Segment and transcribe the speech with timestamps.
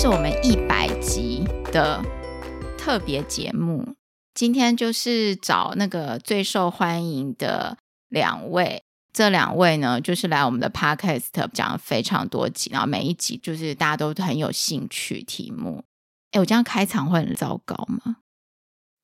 [0.00, 2.00] 是我们一百集的
[2.78, 3.96] 特别节目。
[4.32, 7.76] 今天就是找那个最受欢迎的
[8.08, 15.82] 两位，这两位呢，就是来我们的 podcast 讲了非常多集，然后每一集就是大家都很有兴趣题目。
[16.30, 18.18] 哎，我这样开场会很糟糕吗？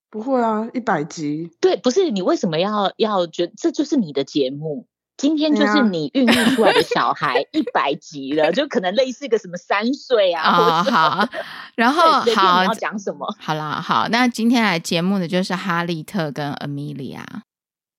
[0.09, 1.51] 不会啊，一百集。
[1.61, 4.87] 对，不是你为什么要要觉得这就是你的节目？
[5.17, 10.43] 今天就是你孕育出来的小孩 一百集了，就可能类似个什么三岁啊。
[10.51, 11.29] 哦，好，
[11.77, 12.03] 然后
[12.35, 13.27] 好，你要讲什么？
[13.39, 17.23] 好啦，好，那今天来节目的就是哈利特跟 Amelia。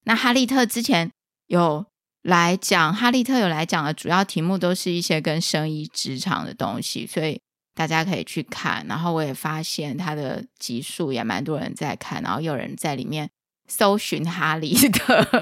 [0.03, 1.09] 那哈利特之前
[1.47, 1.85] 有
[2.21, 7.39] 来讲，哈利特有来讲的主要题目都是一些跟生意职场的东西，所以
[7.73, 8.85] 大家可以去看。
[8.89, 13.29] 然后我也发现他的集数也蛮多人在看，然后有人在里面
[13.69, 15.25] 搜寻哈利特。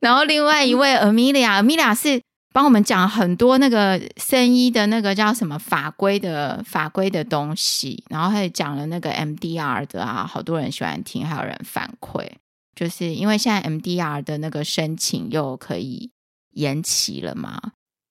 [0.00, 2.20] 然后另外一位 Amelia，Amelia 是
[2.52, 12.26] 帮我们讲很多那个生医的那个叫什么法规的法规的东西，然后他也讲了那个 MDR 的啊，好多人喜欢听，还有人反馈，
[12.74, 16.10] 就是因为现在 MDR 的那个申请又可以
[16.52, 17.60] 延期了嘛，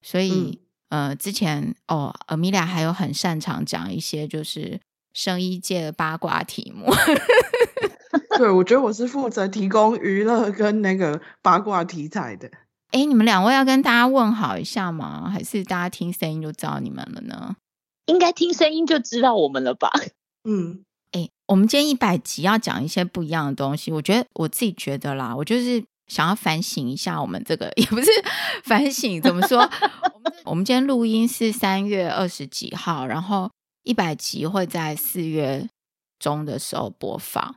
[0.02, 4.80] 所以、嗯、呃之前哦 Amelia 还有很擅长讲一些就是
[5.18, 6.94] 生医界的八卦题目。
[8.38, 12.48] 对，我觉得我是负责提供娱乐跟那个八卦题材的。
[12.92, 15.28] 哎，你们两位要跟大家问好一下吗？
[15.28, 17.56] 还是大家听声音就知道你们了呢？
[18.06, 19.92] 应该听声音就知道我们了吧？
[20.48, 23.92] 嗯，哎，我们今天一百集要讲一些不一样的东西。
[23.92, 28.08] 我觉得我自己觉得啦，我就是想要反省一下我们这个，也不是
[28.64, 29.58] 反省，怎么说？
[30.14, 33.50] 我们我们今天录音是三月二十几号，然后
[33.88, 35.70] 一百集会在四月
[36.20, 37.56] 中的时候播放。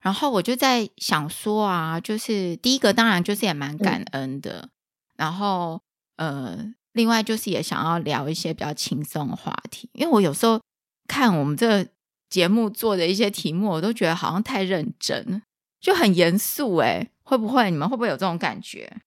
[0.00, 4.70] 然后我就在想说啊，就是第一个当然就是也蛮感恩的，嗯、
[5.16, 5.80] 然后
[6.16, 10.60] 呃，另外就是也想要聊一些比较轻松的话题，因为我有时候
[11.08, 11.90] 看我们这个
[12.30, 15.42] 节目做的一些题目，我都觉得好像太认真，
[15.80, 19.00] 就很严肃哎，会不会你们会不会有这种感觉？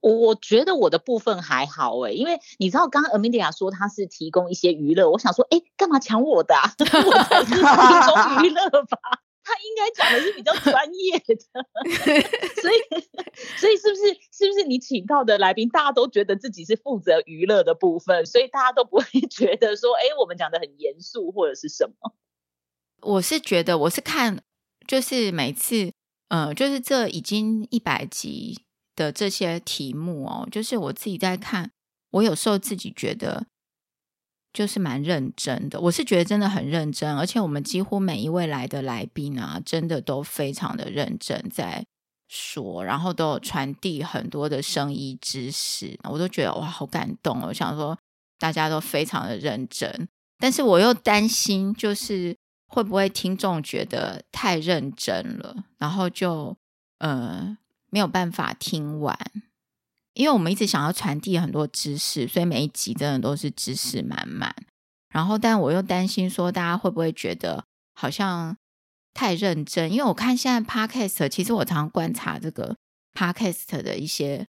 [0.00, 6.72] 我我觉得我的部分还好哎，因为你知道刚刚 Amelia 说他是提供一些娱乐，我想说哎，干嘛抢我的啊？
[6.78, 8.98] 我才是提供娱乐吧。
[9.48, 11.36] 他应该讲的是比较专业的，
[12.60, 12.76] 所以，
[13.56, 14.02] 所以是不是
[14.32, 22.12] 是不是你请到的来宾，大家都觉得自己是负责娱乐的部分，所以大家都不会 觉得说，哎，我们讲的很严肃或者是什么？
[23.02, 24.42] 我是觉得，我是看，
[24.84, 25.92] 就是每次，
[26.26, 28.58] 呃，就是这已经一百集
[28.96, 31.70] 的这些题目哦，就是我自己在看，
[32.10, 33.46] 我有时候自己觉得。
[34.52, 41.84] 就是蛮认真的，我是觉得真的很认真，而且我们几乎每一位来的来宾啊，真的都非常的认真在
[42.26, 47.48] 说，然后都有传递很多的生意知识，我都觉得哇，好感动哦！
[47.48, 47.98] 我想说
[48.38, 50.08] 大家都非常的认真，
[50.38, 52.34] 但是我又担心，就是
[52.68, 56.56] 会不会听众觉得太认真了，然后就
[57.00, 57.58] 呃
[57.96, 59.18] 没有办法听完。
[60.12, 64.54] 因为我们一直想要传递很多知识，所以每一集真的都是知识满满。
[65.08, 67.64] 然后，但我又担心说，大家会不会觉得
[67.94, 68.54] 好像
[69.14, 69.90] 太认真？
[69.90, 72.76] 因为我看现在 Podcast，其实我常常观察这个
[73.14, 74.46] Podcast 的一些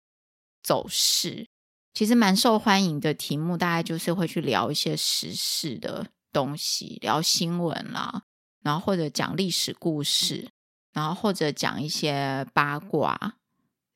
[0.61, 1.47] 走势，
[1.93, 8.23] 其实蛮受欢迎的题目，大概就是会去聊一些时事的东西，聊新闻啦，
[8.61, 10.49] 然后或者讲历史故事，
[10.97, 13.35] 然后或者讲一些八卦。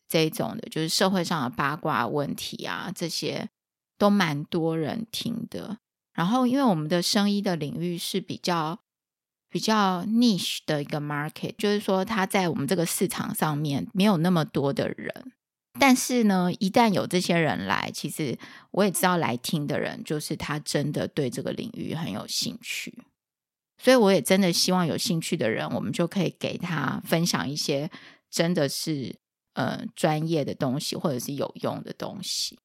[0.08, 3.48] 这种的，就是社会上的八卦问题啊，这些
[3.98, 5.78] 都蛮多人听的。
[6.14, 8.80] 然后，因为我们的生医的领域是比较
[9.50, 15.32] 比较 niche 的一个 market，就是说，它在我们这个市场上面没有那么多的人。
[15.80, 18.38] 但是呢，一旦有这些人来，其实
[18.72, 23.02] 我也知道来听的人，就是他真的对这个领域很有兴趣。
[23.82, 27.90] 所以，我也真的希望有兴趣的人，我们就可以给他分享一些
[28.30, 29.16] 真的是。
[29.54, 32.58] 呃，专业的东西或者是有用的东西，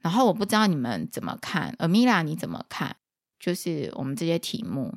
[0.00, 2.94] 然后我不知道你们怎么看，Amelia 你怎么看？
[3.40, 4.94] 就是我们这些题目，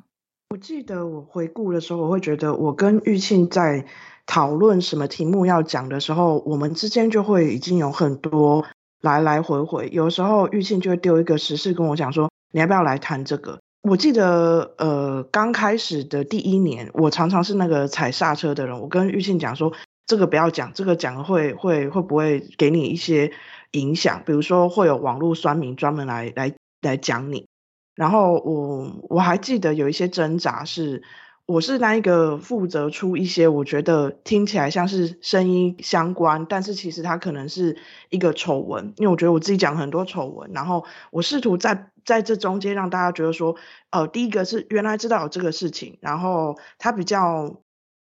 [0.50, 3.84] 我记得我回顾的时候，我会觉得我跟玉庆在
[4.24, 8.64] 讨论什么题目要讲的时候，我们之间就会已经有很多
[9.00, 13.58] 来来回回，有时候玉庆就会丢一个时事跟我讲说，你要不要来谈这个？
[13.82, 19.72] 我记得呃，刚开始的第一年，我常常是那个踩刹车的人，我跟玉庆讲说。
[20.04, 23.32] 这个不要讲，这个讲会会会不会给你一些
[23.70, 24.22] 影响？
[24.26, 26.52] 比如说会有网络酸民专门来来
[26.82, 27.46] 来讲你。
[27.94, 31.02] 然后我我还记得有一些挣扎是，
[31.44, 37.76] 我是那一个负责出一些我觉得听起来像是声音相关，但是其实它可能是
[38.10, 43.56] 一个丑闻，因为我觉得我自己讲很多丑闻，然后我试图在在这中间让大家觉得说，
[43.90, 47.56] 呃，第一个是原来知道有这个事情，然后它比较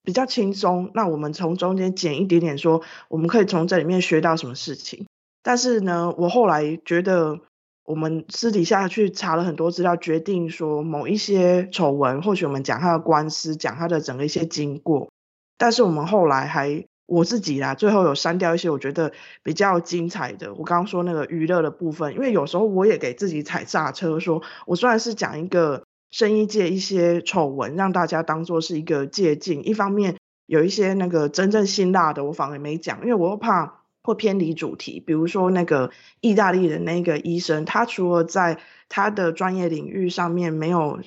[0.04, 5.08] 比较轻松，那我们从中间捡一点点说，我们可以从这里面学到什么事情。
[5.42, 7.40] 但是呢，我后来觉得。
[7.86, 15.10] 我们私底下去查了很多资料，决定说某一些丑闻，或许我们讲他的官司，讲他的整个一些经过。
[15.58, 19.12] 但是我们后来还我自己啦，最后有删掉一些我觉得
[19.44, 20.54] 比较精彩的。
[20.54, 29.68] 我刚刚说那个娱乐的部分，因为有时候我也给自己踩刹车说，我虽然是讲一个生意界一些丑闻，让大家当做是一个借鉴。
[29.68, 30.16] 一方面
[30.46, 33.83] 有一些那个真正辛辣的，我反而没讲，因为我又怕。
[34.04, 38.60] 或偏离主题，比如说那个意大利的那个医生，他除了在
[38.90, 41.00] 他的专业领域上面没有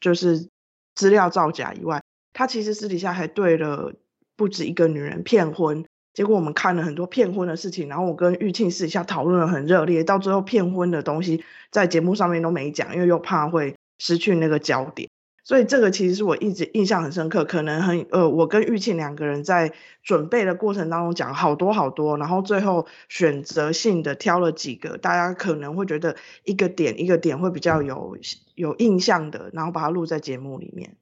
[0.00, 0.48] 就是
[0.94, 2.00] 资料造假以外，
[2.32, 3.92] 他其实私底下还对了
[4.36, 5.84] 不止一个女人骗婚。
[6.12, 11.42] 结果我们看了很多骗婚的事情，然后我跟玉庆私底下讨论得很热烈，到最后骗婚的东西
[11.72, 15.08] 在节目上面都没讲，因为又怕会失去那个焦点。
[15.44, 28.16] 所以这个其实是我一直印象很深刻，可能很呃，我跟玉庆两个人在准备的过程当中讲好多好多，然后最后选择性的挑了几个大家可能会觉得一个点一个点会比较有
[28.54, 30.96] 有印象的，然后把它录在节目里面。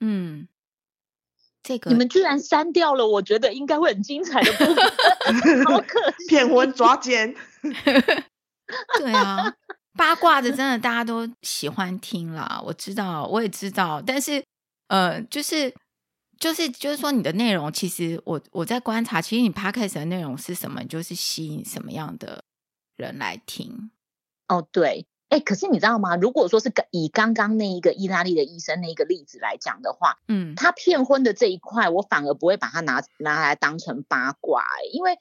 [0.00, 0.48] 嗯，
[1.62, 7.34] 这个你们居然删掉了，我觉得应该会很精彩的部分， 好可惜，骗婚抓奸，
[8.98, 9.52] 对啊。
[9.98, 14.42] 八卦的真的大家都喜欢听啦，我知道，我也知道，但是
[14.86, 15.74] 呃，就是
[16.38, 22.44] 就是就是说，你的内容其实我我在观察，其实你 podcast 的内容是什么，就是吸引什么样的
[22.96, 23.90] 人来听。
[24.46, 26.14] 哦，对，哎，可是你知道吗？
[26.14, 35.18] 如果说是以刚刚那一个意大利的医生那一个例子来讲的话，嗯，他骗婚的这一块，我反而不会把它拿拿来当成八卦，因为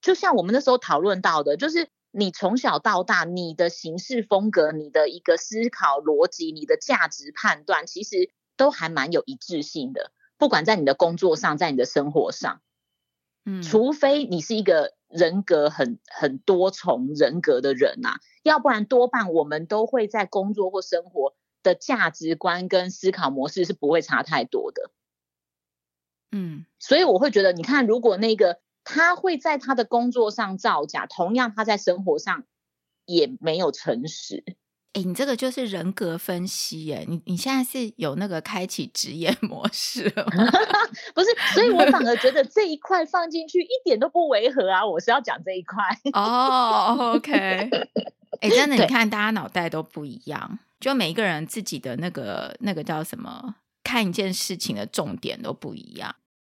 [0.00, 1.90] 就像我们那时候讨论到的，就是。
[2.18, 10.12] 你从小到大，你的行事风格、你的一个思考逻辑、你的价值判断，其实都还蛮有一致性的。
[10.38, 12.62] 不管在你的工作上，在你的生活上，
[13.44, 24.90] 嗯，除非你是一个人格很很多重人格的人呐、啊，要不然多半我们都会在工作或生活的价值观跟思考模式是不会差太多的。
[26.32, 28.58] 嗯，所以我会觉得，你看，如果那个。
[28.88, 32.44] 他会在他的工作上造假，同样他在生活上
[33.04, 34.44] 也没有诚实。
[34.92, 37.04] 哎，你这个就是人格分析耶！
[37.08, 40.46] 你你现在是有那个开启职业模式了吗？
[41.14, 44.86] 不是，所以我反而觉得这一块放进去一点都不违和啊！
[44.86, 45.84] 我是要讲这一块。
[46.14, 47.34] 哦，OK。
[48.40, 56.14] 哎，真的，你看大家脑袋都不一样，就每一个人自己的那个那个叫什么，看一件事情的重点都不一样。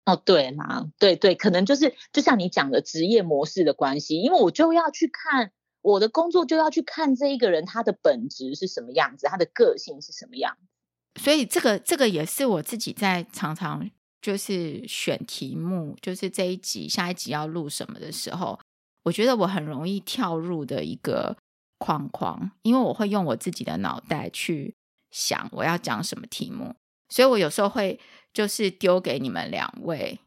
[0.09, 5.51] 哦，对啦，对对，可能就是就像你讲的职业模式的关系，因为我就要去看
[5.81, 11.21] 我的工作，就要去看这一个人他的本质是什么样子，他的个性是什么样子。
[11.21, 13.87] 所以这个这个也是我自己在常常
[14.19, 18.59] 就是选题目，就是这一集下一集要录什么的时候，
[19.03, 21.37] 我觉得我很容易跳入的一个
[21.77, 24.73] 框框，因为我会用我自己的脑袋去
[25.11, 26.73] 想我要讲什么题目，
[27.09, 27.99] 所以我有时候会。
[28.33, 30.19] 就是丢给你们两位，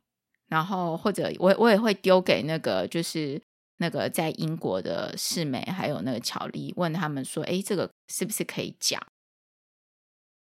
[0.49, 3.41] 然后或者我我也会丢给那个就是
[3.79, 9.01] 那个在英国的世美，还有那个乔丽，问他们说：“哎，这个是不是可以讲？”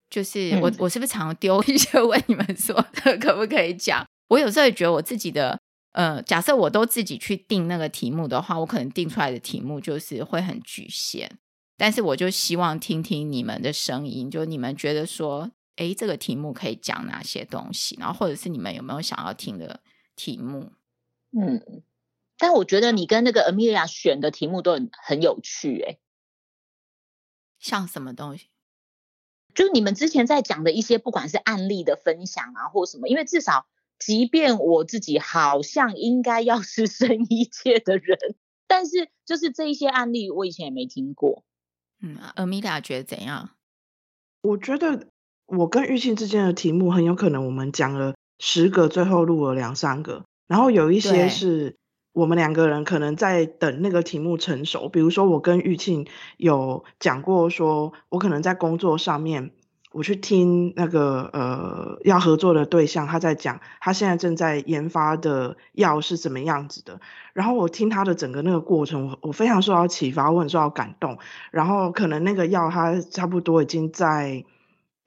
[0.09, 2.75] 就是我、嗯、我是不是常丢 一些问你们说，
[3.21, 4.03] 可不可以讲？
[4.29, 5.59] 我有时候也觉得我自己的
[5.91, 11.37] 呃，假设我都自己去定那个题目的话，我可能定出来的题目就是会很局限。
[11.77, 15.51] 但是我就希望听听你们的声音，就你们觉得说。
[15.79, 17.95] 哎，这个题目可以讲哪些东西？
[17.97, 19.81] 然后或者是你们有没有想要听的
[20.13, 20.73] 题目？
[21.31, 21.83] 嗯，
[22.37, 25.97] 但我觉得你跟那个 Amelia 选的题目都很很有趣，哎，
[27.59, 28.49] 像什么东西？
[29.55, 33.65] 就你们之前在讲的一些，不管是案例的分享啊，或什么，因为至少，
[33.97, 38.17] 即便我自己好像应该要是生意界的人，
[38.67, 41.45] 但是就是这一些案例，我以前也没听过。
[42.01, 43.51] 嗯，Amelia 觉得怎样？
[44.41, 45.07] 我觉得。
[45.49, 51.75] 我跟玉庆之间的题目很有可能我们讲了十个，最后录了两三个，然后有一些是
[52.13, 54.89] 我们两个人可能在等那个题目成熟。
[54.89, 56.05] 比如说我跟玉庆
[56.37, 59.51] 有讲过，说我可能在工作上面，
[59.91, 67.01] 我去听那个呃要合作的对象他在讲他现在正在研发的药是怎么样子的，
[67.33, 71.17] 然后我听他的整个那个过程，我我非常受到启发，我很受到感动。
[71.49, 74.45] 然后可能那个药他差不多已经在。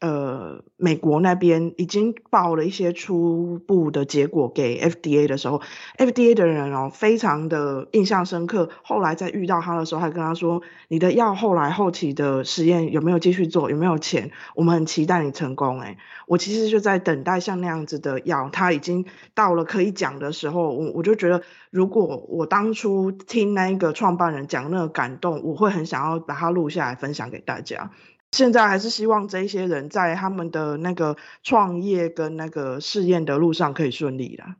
[0.02, 5.62] 呃，美国那边已经报了一些初步的结果给 FDA 的时候
[5.96, 8.68] ，FDA 的人哦，非常的印象深刻。
[8.82, 13.70] 后来在遇到他的时候，还跟他说：“你的药后来后期的实验有没有继续做？
[13.70, 14.32] 有没有钱？
[14.56, 19.04] 我们很期待你成功。”哎，我其实就在等待像那样子的药，他已经
[19.34, 27.92] 到了可以讲的时候，我我就觉得，如果我当初听那个创办人讲那个感动，我会很想要把它录下来分享给大家。
[28.32, 34.56] 现在还是希望这些人在他们的那个创业跟那个试验的路上可以顺利啦。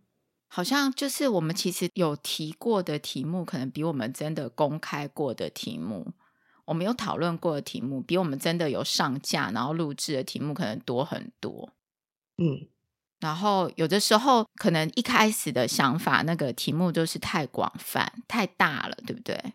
[0.49, 6.13] 好像就是我们其实有提过的题目，可能比我们真的公开过的题目，
[6.67, 11.71] 我们有讨论过的题目，比我们真的有上架然后录制的题目可能多很多。
[12.37, 12.69] 嗯，
[13.21, 19.55] 然后有的时候可能一开始的想法，那个题目就是太广泛、太大了，对不对？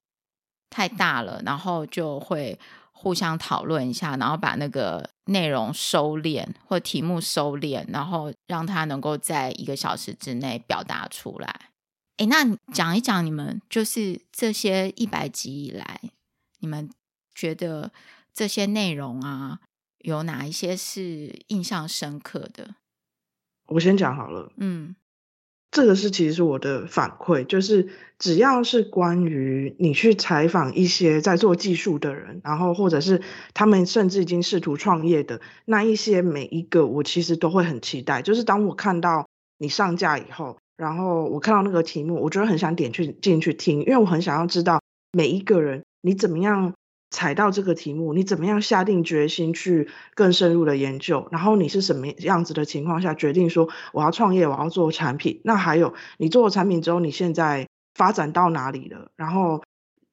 [0.72, 2.60] 太大了，然后就会。
[3.00, 11.70] 互相讨论一下，然后把那个内容收敛或题目收敛，然后让他能够在一个小时之内表达出来。
[12.18, 16.02] 哎，那讲一讲你们就是这些一百集以来，
[16.60, 16.90] 你们
[17.36, 17.92] 觉得
[18.34, 19.60] 这些内容啊，
[20.00, 22.76] 有哪一些是印象深刻的？
[23.68, 24.52] 我先讲好了。
[24.58, 24.96] 嗯。
[25.70, 33.22] 这个是其实是我的反馈，就是只要是关于你去采访一些在做技术的人，然后或者是
[33.54, 38.22] 他们甚至已经试图创业的那一些每一个，我其实都会很期待。
[38.22, 44.82] 就是当我看到你上架以后，然后我看到那个题目，我觉得很想点去进去听，因为我很想要知道
[45.12, 46.74] 每一个人你怎么样。
[47.18, 51.28] 踩到这个题目，你怎么样下定决心去更深入的研究？
[51.32, 55.42] 然后你是什么样子的情况下决定说我要创业，我要做产品？
[55.44, 59.10] 那还有你做了产品之后，你现在发展到哪里了？
[59.16, 59.64] 然后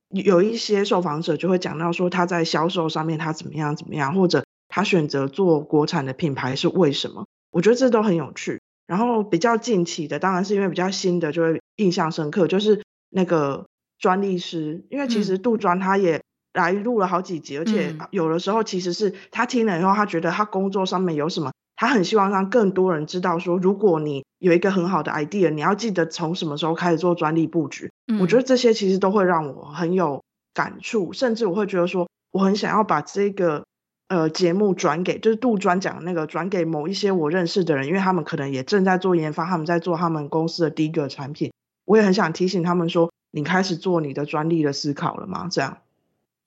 [0.08, 7.26] 有一些受访者就会讲到说他在销售上面他怎么样怎么样，或者他选择做国产的品牌是为什么？
[7.50, 8.62] 我觉得这都很有趣。
[8.87, 12.80] 然后比较近期的，当然是因为比较新的就会印象深刻，就是
[13.11, 13.66] 那个
[13.99, 16.23] 专利师，因为其实杜专他也。
[16.54, 27.90] 来录了好几集，而且有的时候其实是他听了以后，他觉得他工作上面有什么，他很希望让更多人知道说，如果你有一个很好的 idea，你要记得从什么时候开始做专利布局。
[28.06, 28.20] 嗯。
[28.20, 30.23] 我觉得这些其实都会让我很有
[30.54, 33.64] 感触，甚至我会觉得说，我很想要把这个
[34.06, 41.50] 呃节目转给，就是杜专讲的那个转给某一些我认识的人，因为他们可能也正在做研发，他们在做他们公司的第一个产品。
[41.84, 45.49] 我也很想提醒他们说，你开始做你的专利的思考了吗？
[45.50, 45.78] 这样。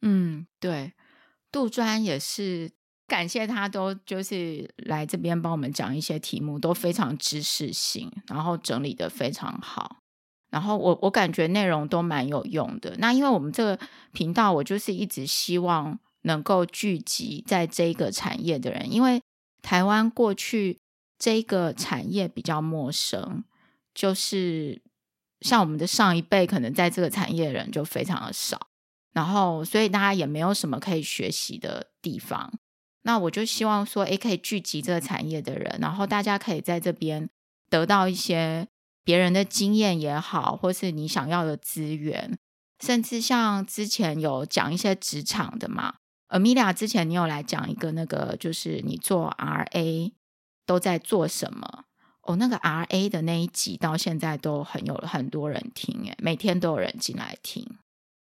[0.01, 0.93] 嗯，对，
[1.51, 2.71] 杜专也是
[3.07, 9.97] 感谢他，都就是来这边帮我们讲一些题目，都非常知识性，然后整理的非常好。
[10.49, 12.95] 然后我我感觉内容都蛮有用的。
[12.99, 13.79] 那因为我们这个
[14.13, 19.21] 频道，我就是一直希望能够聚集在这个产业的人，因为
[19.61, 20.79] 台湾过去
[21.19, 23.43] 这个产业比较陌生，
[23.93, 24.81] 就是
[25.41, 28.66] 像我们的上一辈，可能在这个产业的人就非常的少。
[29.17, 32.53] 然后，所以大家也没有什么可以学习的地方。
[33.01, 37.27] 那我就希望说，诶，可以聚集这个产业的人，然后大家可以在这边
[37.67, 38.67] 得到一些
[39.03, 42.37] 别人的经验也好，或是你想要的资源，
[42.79, 45.95] 甚至像之前有讲一些职场的嘛。
[46.29, 50.11] Amelia 之前你有来讲一个那个，就是你做 RA
[50.67, 51.85] 都在做什么？
[52.21, 57.65] 哦，那个 RA 的那一集到现在都很有很多人听，诶，每天都有人进来听。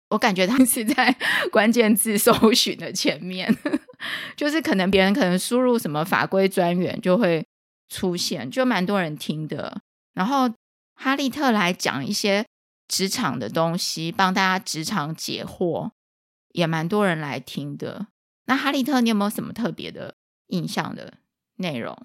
[0.09, 1.15] 我感觉他 是在
[1.51, 3.53] 关键字搜寻的前面，
[4.37, 7.45] 就是可能别人可能输入什么法规专员就会
[7.89, 9.81] 出现，就蛮多人听的。
[10.15, 10.49] 然后
[10.95, 12.47] 哈利特来讲一些
[12.87, 15.91] 职场的东西，帮大家职场解惑，
[16.53, 18.07] 也蛮多人来听的。
[18.47, 20.15] 那哈利特，你有没有什么特别的
[20.47, 21.15] 印象的
[21.57, 21.97] 内容？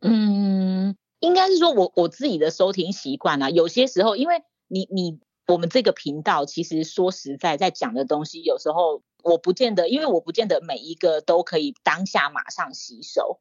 [0.00, 5.20] 嗯，应该是说我我自己的收听习惯啊，有些时候因为你你。
[5.48, 13.40] 我们这个频道其实说实在，在讲的东西，有时候我不见得，因为我不见得每一个都可以当下马上吸收，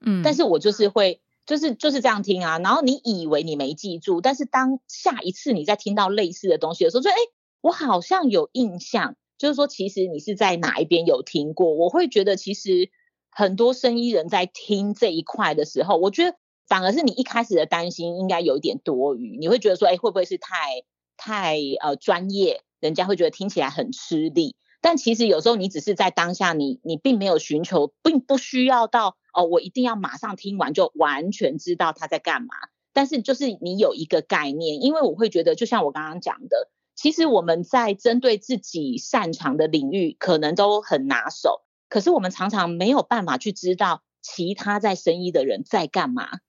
[0.00, 2.58] 嗯，但是我就是会，就是就是这样听啊。
[2.58, 7.16] 然后你以为你没记住，但是当下一次你再听到类似的东西的时候，就哎，
[7.60, 11.74] 我好像有印象，就是说其实你是在哪一边有听过。
[11.74, 12.90] 我会觉得其实
[13.30, 20.84] 很多生意人在听这一块的时候，我觉得反而是你一开始的担心应该有一点多余，你会觉得说，哎，会不会是太。
[21.24, 24.56] 太呃专业，人家会觉得听起来很吃力。
[24.80, 32.48] 但其实有时候你只是在当下你，你你并没有寻求，并不需要到哦，我一定要马上听完就完全知道他在干嘛。
[32.92, 41.62] 但是就是你有一个概念，因为我会觉得，就像我刚刚讲的，其实我们在针对自己擅长的领域，可能都很拿手。
[41.88, 46.40] 可是我们常常没有办法去知道其他在生意的人在干嘛，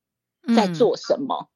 [0.56, 1.50] 在做什么。
[1.50, 1.52] 嗯、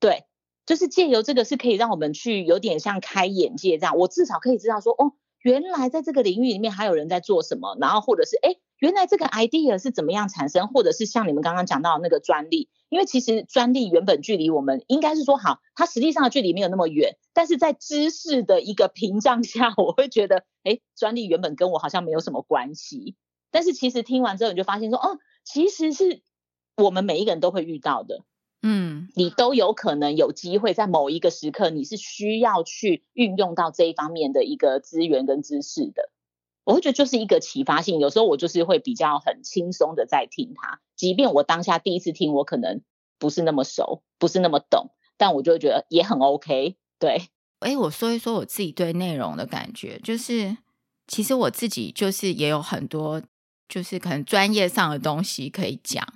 [0.00, 0.24] 对，
[0.68, 3.96] 就是借由这个是可以让我们去有点像开眼界这样。
[3.96, 8.56] 我至少可以知道说，哦，原来在这个领域里面还有人在做什么，然后或者是哎。
[8.80, 23.16] 原来这个 idea 是怎么样产生，或者是像你们刚刚讲到那个专利，因为其实专利原本距离我们应该是说好，它实际上的距离没有那么远，但是在知识的一个屏障下，我会觉得，哎，专利原本跟我好像没有什么关系，
[23.50, 26.22] 但是其实听完之后你就发现说，哦，其实是
[26.76, 28.22] 我们每一个人都会遇到的，
[28.62, 36.10] 嗯，你都有可能有机会在某一个时刻，你是需要去运用到这一方面的一个资源跟知识的。
[36.64, 42.82] 我会觉得就是一个启发性，有时候我就是会比较很轻松的在听它，即便我当下第一次听，我可能
[43.18, 46.76] 不是那么熟，不是那么懂，但我就会觉得也很 OK。
[46.98, 47.28] 对，
[47.60, 50.58] 哎，我说一说我自己对内容的感觉，就是
[51.06, 53.22] 其实我自己就是也有很多，
[53.66, 56.06] 就是可能专业上的东西可以讲，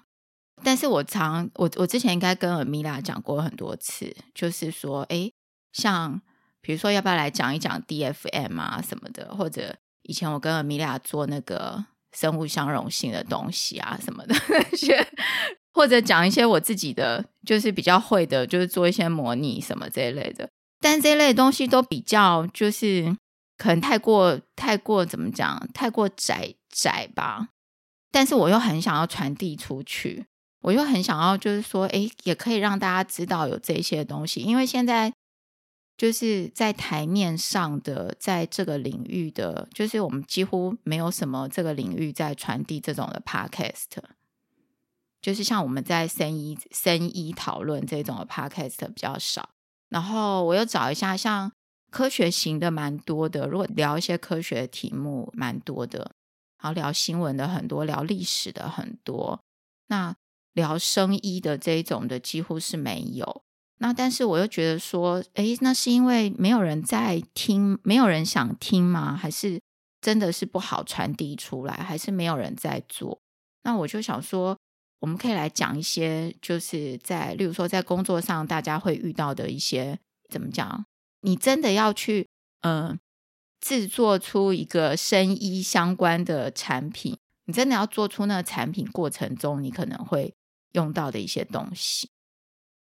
[0.64, 5.30] 但是我常我我之前应该跟 Amelia 讲过很多次，就是说，哎，
[5.72, 6.20] 像
[6.60, 9.76] 比如说要不要来讲一讲 DFM 啊什么的，或者。
[10.04, 15.06] 以前我跟米拉做那个生物相容性的东西啊什么的那些，
[15.72, 20.50] 或者讲一些我自己的就是比较会的，就是做一些模拟什么这一类的。
[20.80, 23.16] 但这一类东西都比较就是
[23.56, 27.50] 可能太过太过怎么讲，太过窄窄吧。
[28.10, 30.26] 但是我又很想要传递出去，
[30.62, 35.12] 我又很想要就是说，哎，也可以让大家知道有这些东西，因为现在。
[35.94, 43.84] 就是在台面上的，在这个领域的，就是我们几乎没有什么这个领域在传递这种的 podcast，
[45.20, 49.50] 就是像我们在生医生医讨论这种的 podcast 比较少。
[49.90, 51.52] 然后我又找一下，像
[51.90, 56.10] 科学型的蛮多的，如果聊一些科学的题目蛮多的，
[56.58, 59.40] 然后聊新闻的很多，聊历史的很多，
[59.86, 60.16] 那
[60.52, 63.42] 聊生医的这一种的几乎是没有。
[63.78, 69.16] 那但是我又觉得说，诶，那是因为没有人在听，没有人想听吗？
[69.16, 69.60] 还是
[70.00, 71.74] 真的是不好传递出来？
[71.74, 73.20] 还是没有人在做？
[73.64, 74.56] 那我就想说，
[75.00, 80.84] 我们可以来讲一些，就是在，例如说在工作上大家会遇到的一些，怎么讲？
[81.22, 82.28] 你真的要去，
[82.60, 82.98] 嗯、
[83.60, 90.32] 制作出一个生医相关的产品，你真的要做出那个产品过程中，你可能会
[90.72, 92.08] 用到的一些东西。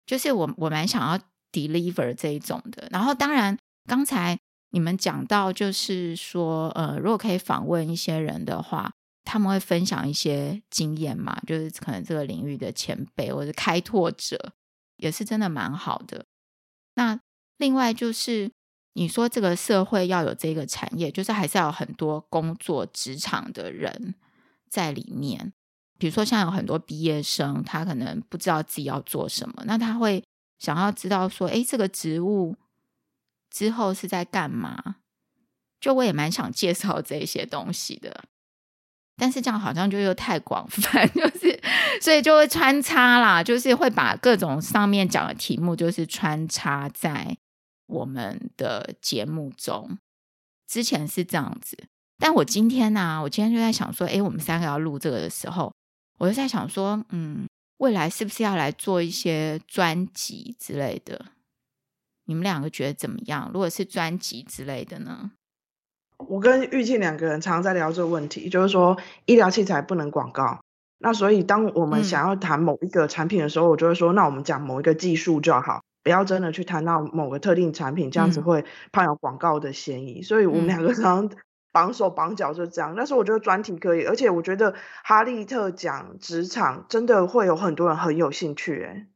[0.06, 1.18] 就是我我蛮想要
[1.52, 4.38] deliver 这一种的，然后当然刚才
[4.72, 8.92] 你们讲到，就是说呃，如果可以访问一些人的话，
[9.24, 14.54] 他们会分享一些经验嘛，就是可能这个领域的前辈或者开拓者，
[14.98, 16.26] 也是真的蛮好的。
[16.96, 17.20] 那
[17.58, 18.52] 另外就是
[18.94, 24.16] 你说这个社会要有这个产业，就是还是要有很多工作职场的人
[24.70, 25.54] 在里面。
[25.98, 30.24] 比如说，像有很多毕业生，他可能不知道自己要做什么，那他会
[30.60, 32.56] 想要知道说，诶，这个职务
[33.50, 34.98] 之后是在干嘛？
[35.80, 38.24] 就我也蛮想介绍这些东西的，
[39.18, 41.62] 但是这样好像就又太广泛， 就是
[42.02, 47.38] 所以就会穿插啦，就是会把各种上面讲的题目，就是穿插在
[47.88, 49.98] 我们的节目中。
[50.68, 51.78] 之前是这样子，
[52.18, 55.73] 但我今天呢、我今天就在想说，诶，我们三个要录这个的时候。
[56.18, 57.48] 我就在想说，嗯，
[57.78, 61.26] 未来是不是要来做一些专辑之类的？
[62.26, 63.50] 你们两个觉得怎么样？
[63.54, 65.32] 如果是专辑之类的呢？
[66.18, 70.62] 我跟玉庆两个人常常在聊这个问题，就是说医疗器材不能广告。
[71.00, 80.22] 那所以当我们想要谈某一个产品的时候，嗯、我就会说，那我们讲某一个技术就好，不要真的去谈到某个特定产品，这样子会怕有广告的嫌疑。
[80.22, 81.38] 嗯、所以我们两个常常。
[81.74, 88.84] 绑手绑脚就这样，但是我觉得专题可以，而且我觉得哈利特讲职场真的会有很多人很有兴趣。
[88.84, 89.08] 哎，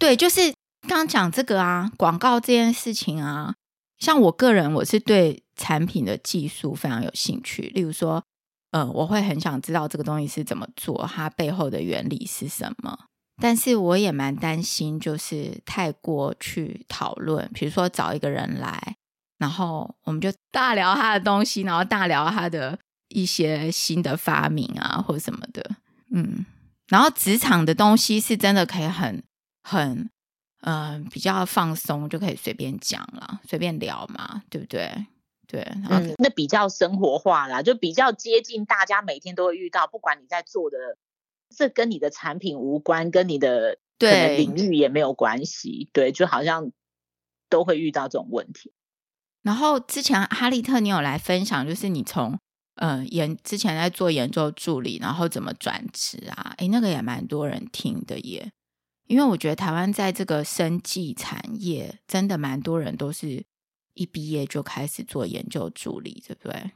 [0.00, 0.52] 对，就是
[0.88, 3.54] 刚刚讲这个啊，广告这件事情啊，
[3.98, 7.70] 像我个人，我是对产品的技术非常有兴趣。
[7.74, 8.24] 例如说，
[8.70, 12.98] 嗯、呃，我会很想知道这个东西是怎么做，它背后的原理是什么。
[13.40, 18.96] 但是我也蛮担心，就是太过去讨论，比如说找一个人来。
[19.38, 25.70] 然后我们就大聊他的东西，然后大聊他的一些新的发明啊，或者什么的，
[26.12, 26.44] 嗯。
[26.88, 29.22] 然后职场的东西是真的可以很
[29.62, 30.08] 很
[30.62, 35.06] 嗯、呃、比较放松，就可以随便讲了，随便聊嘛，对不对？
[35.46, 40.96] 对，嗯，那比较生活化啦，就比较接近大家每天都会遇到，不管你在做的，
[41.54, 46.72] 这跟你的产品无关，跟你的对领域也没有关系，对，就好像
[47.50, 48.72] 都会遇到这种问题。
[49.48, 52.38] 然后之前哈利特，你有来分享，就是你从
[52.74, 56.52] 嗯、呃，研之前在做研究助理，然后怎么转职啊？
[56.58, 58.52] 诶，那个也蛮多人听的耶。
[59.06, 63.42] 因为我觉得台湾在这个生技产业，真的蛮多人都是
[63.94, 66.72] 一毕业就开始做研究助理，对不对？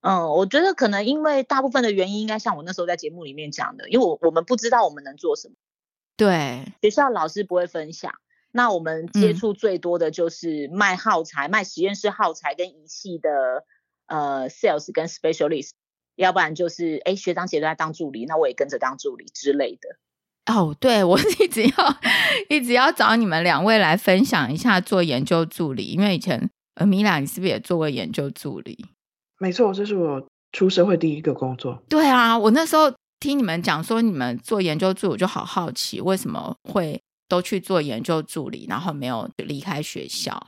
[0.00, 5.54] 嗯，我觉得可能因为大部分的原因，应该像我那时候在节目里面讲的，因为我我们不知道我们能做什么，
[6.16, 8.12] 对，学校老师不会分享，
[8.54, 13.30] 那我们接触最多的就是卖耗材、嗯、卖实验室耗材跟仪器的。
[14.06, 15.70] 呃，sales 跟 specialist，
[16.14, 20.54] 要不然就是哎，学长姐都在当助理，那我也跟着当助理之类的。
[20.54, 21.70] 哦，对，我 一直要
[22.50, 28.84] 一直要找你们两位来分享一下做研究助理，因为以前呃，米娅，你是不是也做过研究助理？
[29.38, 31.82] 没错，这是我出社会第一个工作。
[31.88, 37.00] 对啊，我那时候听你们讲说你们做研究助理，我就好好奇为什么会
[37.34, 40.46] 都去做研究助理，然后没有离开学校。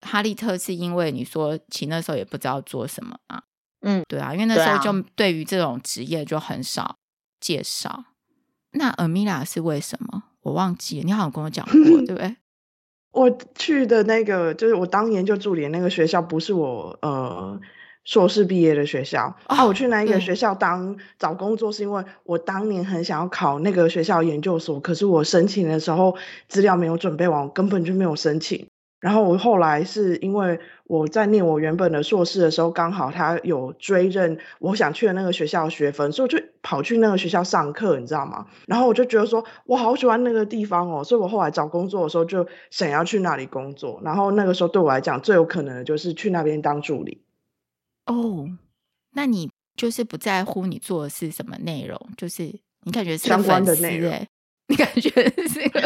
[0.00, 3.42] 哈利特是因为你说其实那时候也不知道做什么啊，
[3.80, 6.96] 嗯，对啊，因为那时候就对于这种职业就很少
[7.40, 8.04] 介绍。
[8.72, 10.22] 那 Amelia 是为什么？
[10.42, 11.74] 我忘记了，你好像跟我讲过，
[12.06, 12.36] 对不对？
[13.10, 17.60] 我去的那个就是我当研究助理的那个学校，不是我呃
[18.04, 19.34] 硕士毕业的学校。
[19.48, 26.16] 哦、啊，我去那一个学校当找工作，是因为我当年很想要考那个学校研究所，可是我申请的时候
[26.48, 28.66] 资料没有准备完，我根本就没有申请。
[29.00, 38.44] 然后我后来是因为我在念我原本的硕士的时候，刚好他有追认我想去的那个学校的学分，所以我就跑去那个学校上课，你知道吗？
[38.66, 44.02] 然后我就觉得说，我好喜欢那个地方哦，所以我后来找工作的时候就想要去那里工作。
[44.04, 47.22] 然后那个时候对我来讲最有可能的就是去那边当助理。
[48.10, 48.48] 哦，
[49.12, 52.44] 那你就是不在乎你做的是什么内容，就是
[52.84, 54.26] 你感觉是相关的内容，
[54.68, 55.10] 你感觉
[55.48, 55.80] 是一个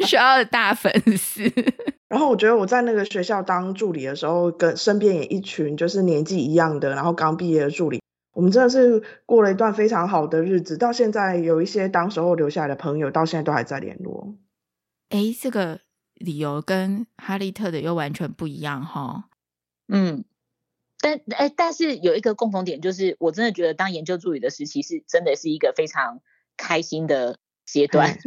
[0.00, 1.50] 学校的大粉丝。
[2.08, 10.76] 然后我觉得我在那个学校当助理的时候，跟身边也一群就是年纪一样的，然后刚毕业的助理，我们真的是过了一段非常好的日子。
[10.76, 14.34] 到现在有一些当时候留下来的朋友，到现在都还在联络。
[15.10, 15.80] 哎，这个
[16.16, 19.28] 理由跟哈利特的又完全不一样哈。
[19.86, 20.24] 嗯，
[21.00, 26.20] 但哎，但是有一个共同点，就是我真的觉得当研究助理的时期是真的是一个非常
[26.56, 28.18] 开心的阶段。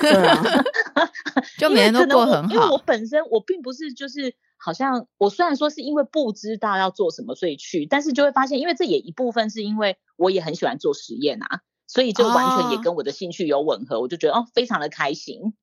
[0.00, 0.42] 对啊。
[1.58, 15.54] 就每天都过很好，因为我本身我并不是就是好像我虽然说是因为不知道要做什么所以去，但是就会发现，因为这也一部分是因为我也很喜欢做实验啊，所以就完全也跟我的兴趣有吻合，哦、我就觉得哦非常的开心。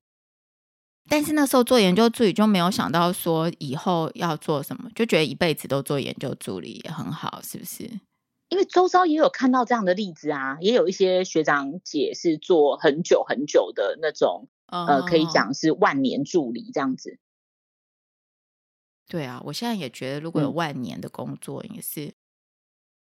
[1.08, 7.84] 但是那时候做研究助理就没有想到说以后要做什么，就觉得一辈子都做研究助理也很好，是不是？
[8.48, 14.48] 因为周遭也有看到这样的例子啊，也有一些学长姐是做很久很久的那种。
[14.66, 17.18] 呃，可以讲是万年助理这样子。
[19.06, 22.14] 对啊，我现在也觉得，如果有万年的工作，也是，嗯、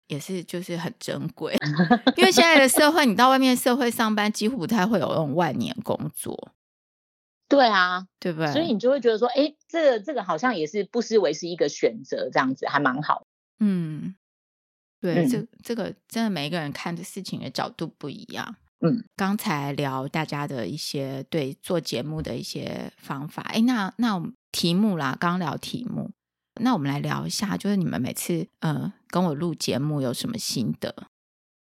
[0.09, 1.55] 也是就是很珍贵。
[2.17, 6.53] 因为现在的社会，你到外面社会上班，几乎不太会有那种万年工作。
[7.49, 8.53] 对啊，对不对？
[8.53, 13.27] 所以你就会觉得说，哎，这个这个好像也是不失为是一个选择，这样子还蛮好。
[13.61, 14.15] 嗯，
[15.01, 18.57] 对，嗯、这这个真的每一个人看的事情的角度不一样。
[18.81, 26.11] 嗯，刚才聊大家的一些对做节目的一些方法，哎，那那我们题目啦，刚聊题目，
[26.61, 30.95] 那我们来聊一下，就是你们每次呃跟我录节目有什么心得？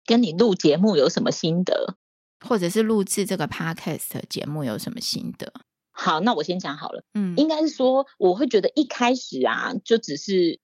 [0.05, 1.97] 跟你录节目有什么心得？
[2.45, 5.53] 或者是录制这个 podcast 节目有什么心得？
[5.93, 10.59] 好，那我先讲好了，嗯，应该是说我会觉得一开始啊，就只是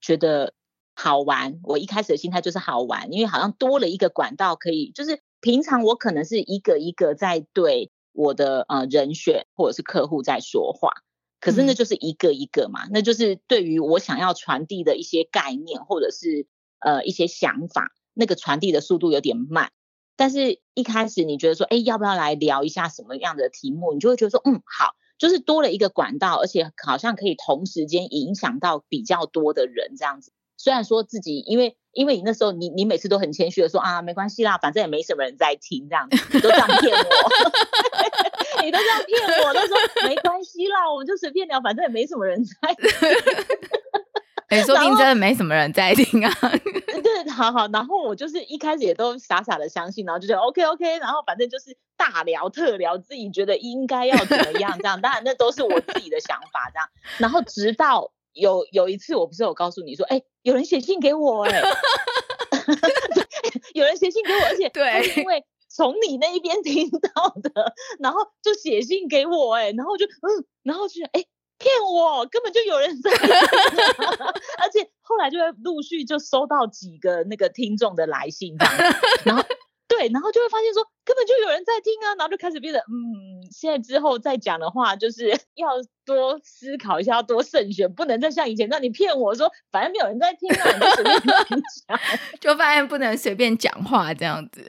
[0.00, 0.54] 觉得
[0.94, 5.20] 好玩，我一开始的心态就是好玩，因为好像多了一个管道可以，就是。
[5.42, 10.90] 平常我可能是一个一个在对我的呃人选或者是客户在说话，
[11.40, 16.48] 可是那就是一个一个嘛，嗯、那就是对于我想要传递的一些概念或者是
[16.80, 19.70] 呃一些想法，那个传递的速度有点慢。
[20.16, 23.92] 但是一开始你觉得说，哎，要不要来聊一下什么样的题目？
[23.92, 30.32] 你就会觉得说，嗯，好，就是多了一个管道，而且好像可以同时间影响到比较多的人这样子。
[30.56, 37.04] 虽然说自己，因为因为你那时候你你每次都很谦虚的说啊，没关系啦，反正也没什么人在听这样子，你都这样骗我，
[38.64, 39.76] 你都这样骗我，都说
[40.08, 42.88] 没关系啦，我们就随便聊，反正也没什么人在听。
[44.48, 46.32] 哎、欸，说不定真的没什么人在听啊。
[46.42, 58.12] 对，好好，然后我就是一开始也都傻傻的相信，然后就觉得 OK OK，然后反正就是大聊特聊，自己觉得应该要怎么样这样，当然那都是我自己的想法这样，然后直到。
[58.38, 61.62] 有有一次，我不是有告诉你说，哎、欸，有人写信给我、欸，哎，
[63.72, 71.26] 有人写信给我，而且对，因为从你那一边听到的，然后就写信给我、欸，哎，然后就嗯，然后就哎、欸，
[71.58, 73.10] 骗我，根本就有人在，
[74.58, 78.74] 而且后来就会陆续就收到几个那个听众的来信，这样，
[79.24, 79.42] 然后
[79.88, 85.68] 对，然后就会发现说根本就有人在听啊，然后就开始变得嗯，现在之后再讲的话，就是 要
[86.04, 91.98] 多思考一下，要多慎选，不能再像以前让你骗我说反正没有人在听啊，你就随便讲，
[92.40, 94.62] 就发现不能随便讲话这样子。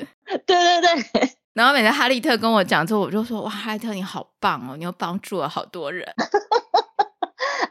[0.46, 1.32] 对对对。
[1.54, 6.08] 然后每次哈利特跟我讲之后，我就说哇，哈利特你好棒哦，你又帮助了好多人。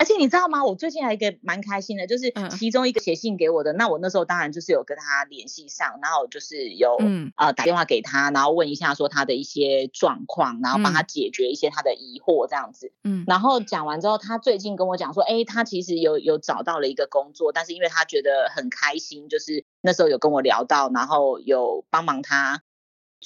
[0.07, 0.65] 而且你知道吗？
[0.65, 12.93] 我最近还有一个蛮开心的，就是其中一个写信给我的，嗯、那我那时候当然就是有跟他联系上，然后就是有、嗯、呃打电话给他，然后问一下说他的一些状况，然后帮他解决一些他的疑惑这样子。
[13.03, 22.63] 嗯，然后讲完之后，他最近跟我讲说，哎，他其实有有找到了一个工作，但是因为他觉得很开心，就是那时候有跟我聊到，然后有帮忙他。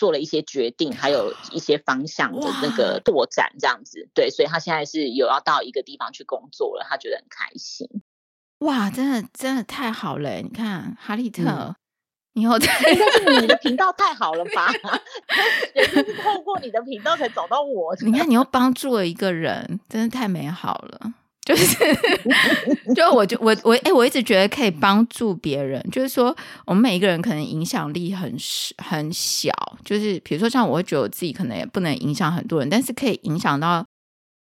[0.00, 7.86] 做了一些决定，还有一些方向的那个拓展，这样子，对，所以他现在是有要到一个地方去工作了，他觉得很开心。
[8.60, 10.36] 哇，真的真的太好了！
[10.36, 11.74] 你看哈利特，嗯、
[12.32, 12.72] 你有在，
[13.42, 14.72] 你的频道太好了吧？
[15.76, 17.94] 也是透过你的频道才找到我。
[18.00, 21.12] 你看，你又帮助了一个人，真的太美好了。
[21.50, 25.84] 就是，就我就我我哎、我一直觉得可以帮助别人。
[25.90, 26.34] 就是说，
[26.64, 28.36] 我们每一个人可能影响力很
[28.78, 29.50] 很小。
[29.84, 33.84] 就是比如说，像我会觉得我自己可能也不能影响很多人，但是可以影响到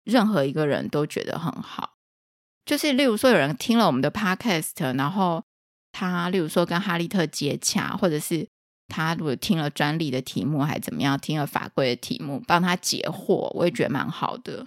[0.04, 1.94] 任何一个人都觉得很好。
[2.66, 5.42] 就是例如说，有人听了我们的 podcast，然后
[5.90, 8.46] 他例如说跟哈利特接洽，或者是
[8.88, 14.66] 他如果听了专利的题目还怎么样，听了法规的题目帮他解惑，我也觉得蛮好的。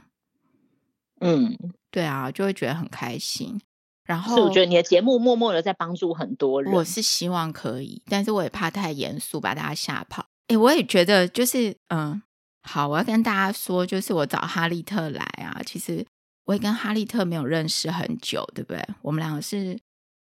[1.19, 1.55] 嗯。
[1.93, 3.61] 对啊，就会觉得很开心。
[4.03, 6.73] 然后，是我觉得你的节目默默的在帮助很多人。
[6.73, 10.25] 我是希望可以，但是我也怕太严肃把大家吓跑。
[10.47, 12.19] 诶，我也觉得就是，嗯，
[12.63, 16.03] 好，我要跟大家说，就是我找哈利特来啊，其实
[16.45, 18.83] 我也跟哈利特没有认识很久，对不对？
[19.03, 19.79] 我们两个是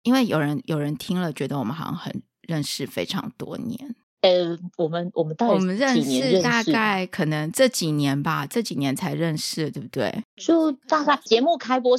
[0.04, 3.94] 因为有人有人听了，觉得我们好像很认识非常多年。
[4.20, 6.08] 呃，我们我们到底几年认识？
[6.08, 10.12] 我们认识大概可能这几年吧，这几年才认识，对不对？
[10.36, 11.96] 就大概节目开播，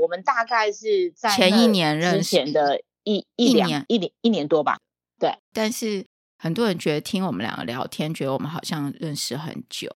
[0.00, 4.78] 我们大概是在前一年认识前的一一年一年一年多吧。
[5.20, 6.04] 对，但是
[6.38, 9.94] 很多人觉得听我们两个聊天，觉得我们好像认识很久，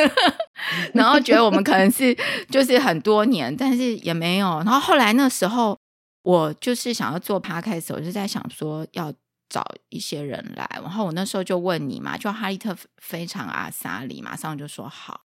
[0.94, 2.16] 然后觉得我们可能是
[2.48, 4.62] 就是很多年，但是也没有。
[4.64, 5.78] 然后后来那时候，
[6.22, 9.12] 我就是想要做 podcast，我就在想说要。
[9.48, 15.22] 找一些人来，然后我那时候就问你嘛，就哈利特非常阿萨里，马上就说好，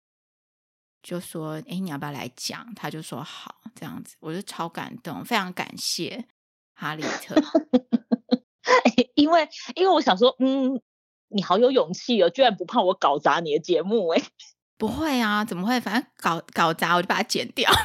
[1.03, 2.75] 就说哎，你要不要来讲？
[2.75, 6.27] 他就说好，这样子，我就超感动，非常感谢
[6.75, 7.35] 哈利特，
[9.15, 10.81] 因为因为我想说，嗯，
[11.29, 14.23] 你好有勇气哦，居然不怕我搞砸你的节目哎，
[14.77, 15.81] 不会啊，怎么会？
[15.81, 17.71] 反正搞搞砸我就把它剪掉。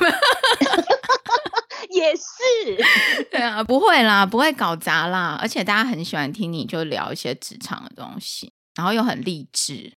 [1.95, 9.93] 也是， 对啊，不会啦，不会搞砸啦，而且大家很喜欢听你就聊一些职场的东西，然后又很励志，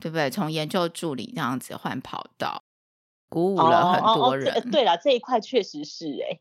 [0.00, 0.28] 对不对？
[0.28, 2.62] 从研究助理这样子换跑道，
[3.28, 4.54] 鼓舞了很多人。
[4.54, 6.40] 哦哦哦、对了，这一块确实是哎、欸，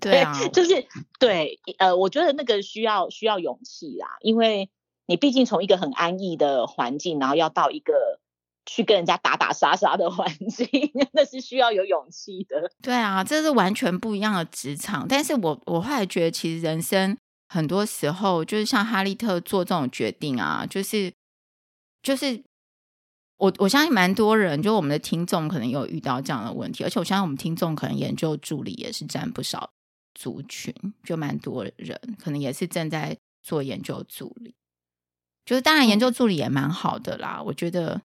[0.00, 0.86] 对啊，就是
[1.18, 4.70] 对，呃，我觉得那个需要需要勇气啦，因为
[5.06, 8.20] 你毕竟从一个很安逸的环境，然后要到一个。
[8.66, 10.68] 去跟人家打打杀杀的环境，
[11.14, 12.70] 那是需要有勇气的。
[12.82, 15.06] 对啊，这是完全不一样的职场。
[15.08, 17.16] 但是我我后来觉得，其实人生
[17.48, 21.12] 很多时候就是像哈利特做这种决定啊，就是
[22.02, 22.42] 就是
[23.38, 29.70] 我我相信蛮多人，就我们的听众可能有遇到这样的问题，而且我相信我们听众可能研究助理也是占不少
[30.12, 30.74] 族群，
[31.04, 34.56] 就蛮多人可能也是正在做研究助理。
[35.44, 38.02] 就是当然研究助理也蛮好的啦，我觉得。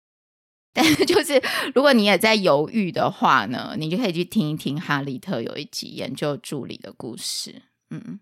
[0.77, 1.41] 但是，就是
[1.73, 7.63] 如果你也在犹豫的话呢，你就可以去听一听哈利特有一集研究助理的故事。
[7.91, 8.19] 嗯，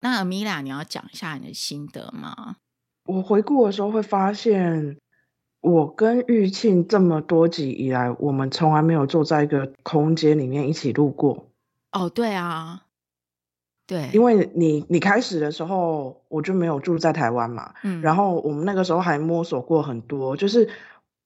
[0.00, 2.56] 那米拉，你要讲一下你的心得吗？
[3.06, 4.96] 我回顾的时候会发现，
[5.60, 11.46] 我跟玉庆这么多集以来，我们从来没有坐在一个空间里面一起录过。
[11.92, 12.86] 哦，对啊，
[13.86, 20.68] 对，因为你你开始的时候我就没有住在台湾嘛，嗯，然后我们那个时候还摸索过很多，就是。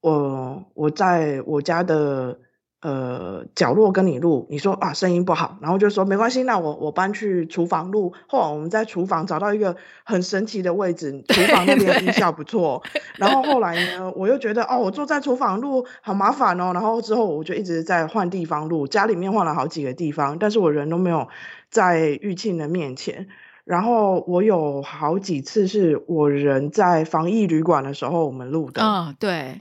[0.00, 2.38] 我我在我家的
[2.80, 8.14] 呃角落跟你录，你说啊声音不好，然后就说没关系，那我我搬去厨房录。
[8.28, 12.82] 后来我们在厨房找到一个很神奇的位置，厨房那边音效不错。
[13.16, 16.72] 然后后来呢，我又觉得哦，我坐在厨房录好麻烦哦。
[16.72, 21.26] 然后之后我就一直在换地方录，家里面换了好几个地方，但是我人都没有
[21.70, 23.26] 在玉庆的面前。
[23.64, 28.80] 然后我有好几次是我人在防疫旅馆的时候我们录的。
[28.80, 29.60] 嗯、哦，对。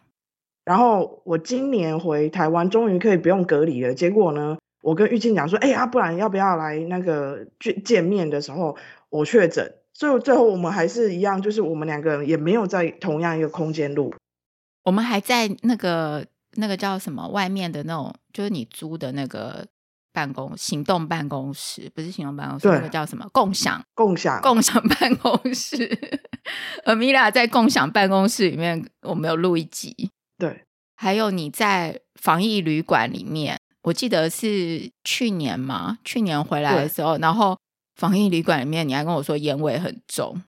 [0.68, 3.94] 然后我今年回台湾，终于可以不用隔离了。
[3.94, 8.76] 结果呢，我跟玉庆讲说，哎呀，不然要不要来那个见见面的时候，
[9.10, 14.14] 我确诊，所以最后我们还是一样，就是我们两个人也没有在同样一个空间录，
[14.84, 16.26] 我们还在那个
[16.58, 19.66] 那个叫什么外面的那种，就是你租的那个。
[20.14, 23.24] 办公行动办公室不是行动办公室，那个叫什么？
[23.32, 25.78] 共享共享共享办公室。
[26.86, 30.10] Amelia 在共享办公室里面，我们有录一集。
[30.38, 30.64] 对，
[30.96, 37.58] 还有你在防疫旅馆里面，我记得是去年嘛，去年回来的时候，然后
[37.96, 40.42] 防疫旅馆里面，你还跟我说烟味很重。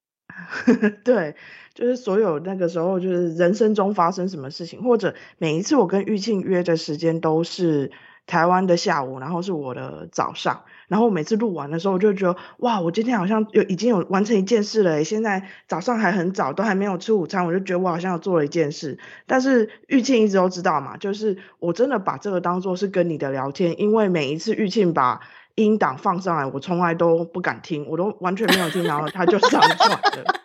[1.03, 1.35] 对，
[1.73, 7.91] 就是所有那个时候，就是人生中发生什么事情，或者每一次我跟玉庆约的时间都是。
[8.29, 15.01] 台湾的下午，然后是我的早上，然后我每次录完的时候，我就觉得哇，我今天好像有已经有完成一件事了。
[15.05, 18.99] 现在早上还很早，都还没有吃午餐，我就觉得我好像有做了一件事。
[19.25, 25.21] 但是玉庆一直都知道嘛，就是我真的把这个当做是跟你的聊天，因为每一次玉庆把
[25.55, 30.41] 音档放上来，我从来都不敢听，我都完全没有听，然后他就上传了。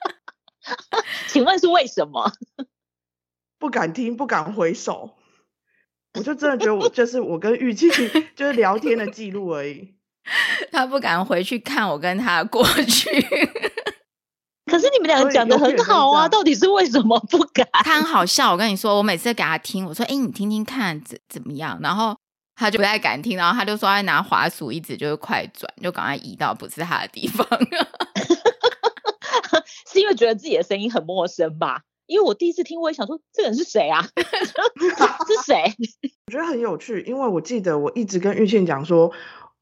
[1.29, 2.31] 请问是为什么？
[3.59, 5.15] 不敢听，不敢回首。
[6.17, 7.91] 我就真的觉得我就是我跟玉庆
[8.37, 9.95] 就是聊天的记录而已。
[10.73, 13.11] 他不敢回去看我跟他过去。
[14.67, 17.69] 可是你们两个讲的很好啊，到底是为什么不敢？
[17.85, 22.17] 他很好笑，我跟你说，我每次给他听，我说：“哎、欸，你听听看怎怎么样？”然后
[22.57, 27.47] 他就不太敢听，然后他就说他拿滑鼠一直就是快转，就赶快移到不是他的地方。
[29.93, 31.83] 是因为觉得自己的声音很陌生吧？
[32.07, 34.03] 因为我第一次听，我也想说，这个人是谁啊？
[34.03, 35.75] 是谁？
[36.27, 39.13] 我觉得很有趣，因为我记得我一直跟玉倩讲说，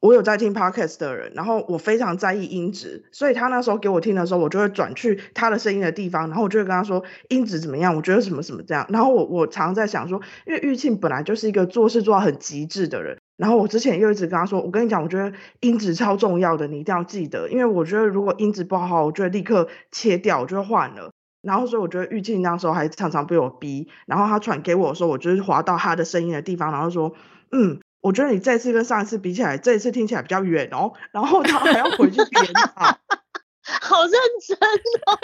[0.03, 8.85] 我有在听 podcast 的人，然后我非常在意音质，所以他那时候给我听的时候，我就会转去他的声音的地方，然后我就会跟他说音质怎么样，我觉得什么什么这样。
[8.89, 21.13] 然后我我常在想说，因为玉庆本来就是一个做事做到很极致的人，然后我之前又一直跟他说，我跟你讲，我觉得音质超重要的，你一定要记得，因为我觉得如果音质不好，我就会立刻切掉，我就会换了。
[21.43, 27.13] 然后所以我觉得玉庆那时候还常常被我逼，然后他传给我的时候，我就是滑到他的声音的地方，然后说，
[27.53, 30.93] 嗯，我觉得你这次跟上一次比起来，这一次听起来比较远哦。
[31.13, 32.99] 然后他还要回去编啊，
[33.81, 34.13] 好认
[34.47, 34.59] 真
[35.07, 35.19] 哦。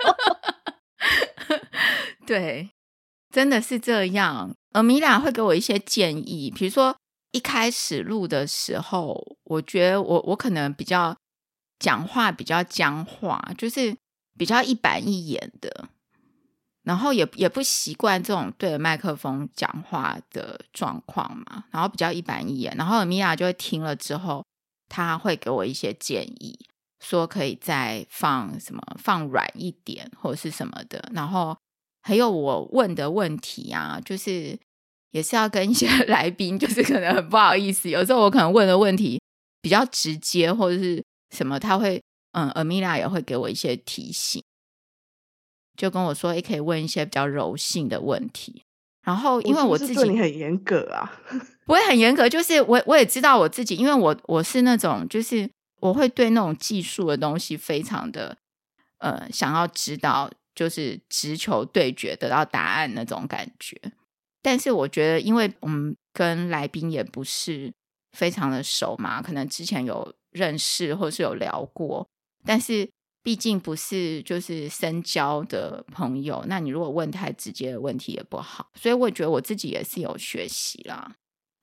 [2.27, 2.71] 对，
[3.31, 4.55] 真的是这样。
[4.73, 6.97] 而米娅会给我一些建议，比如说
[7.33, 11.17] 一开始录的时候，我觉得我我可能比较
[11.79, 13.97] 讲话比较僵化，就是
[14.39, 15.89] 比较一板一眼的。
[16.89, 22.75] 然后也也不习惯这种对着麦克风讲话的状况嘛，然后比较一板一眼。
[22.79, 24.43] 然后米娅就会听了之后，
[24.89, 26.59] 他会给我一些建议，
[26.99, 31.11] 说可以再放什么放软一点或者是什么的。
[31.13, 31.55] 然后
[32.01, 34.59] 还有我问的问题啊，就是
[35.11, 39.21] 也是要跟一些来宾， 就是可能很不好意思，有时候我可能问的问题
[39.61, 41.05] 比较直接或者是
[41.37, 44.43] 什么，他会嗯，而米娅也会给我一些提醒。
[45.79, 48.65] 就跟我说，也可以问一些比较柔性的问题。
[49.05, 51.11] 然后，因为我自己很严格啊，
[51.65, 55.49] 不会很严格，就是我我也知道我自己，因为我我是那种，就是
[55.81, 58.37] 我会对那种技术的东西非常的
[58.99, 63.81] 呃想要知道，就是直球对决得到答案那种感觉。
[64.43, 67.73] 但是我觉得，因为我们跟来宾也不是
[68.13, 72.07] 非常的熟嘛，可能之前有认识或是有聊过，
[72.45, 72.91] 但是。
[73.23, 81.17] 毕竟不是就是深交的朋友，那你如果问太直接的问题也不好，所以我觉得我自己也是有学习啦，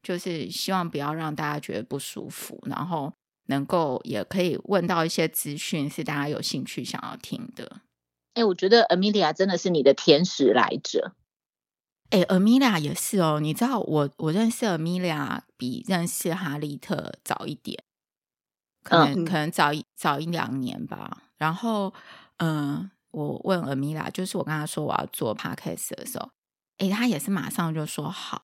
[0.04, 3.12] 就是希望不要让大家觉得不舒服，然后
[3.48, 7.82] 能够也可以问到一些资讯是大家有兴趣想要听的。
[8.36, 11.14] 哎，我觉得 Amelia 真的是你的天使来着。
[12.12, 17.84] 哎，Amelia 也是哦，你知道我我认识 Amelia 比认识哈利特早一点，
[18.84, 21.24] 可能、嗯、可能早一早一两年吧。
[21.38, 21.94] 然后，
[22.38, 26.30] 嗯，我问阿米拉，就是我跟他说我要做 podcast 的时候，
[26.78, 28.44] 诶，他也是马上就说好，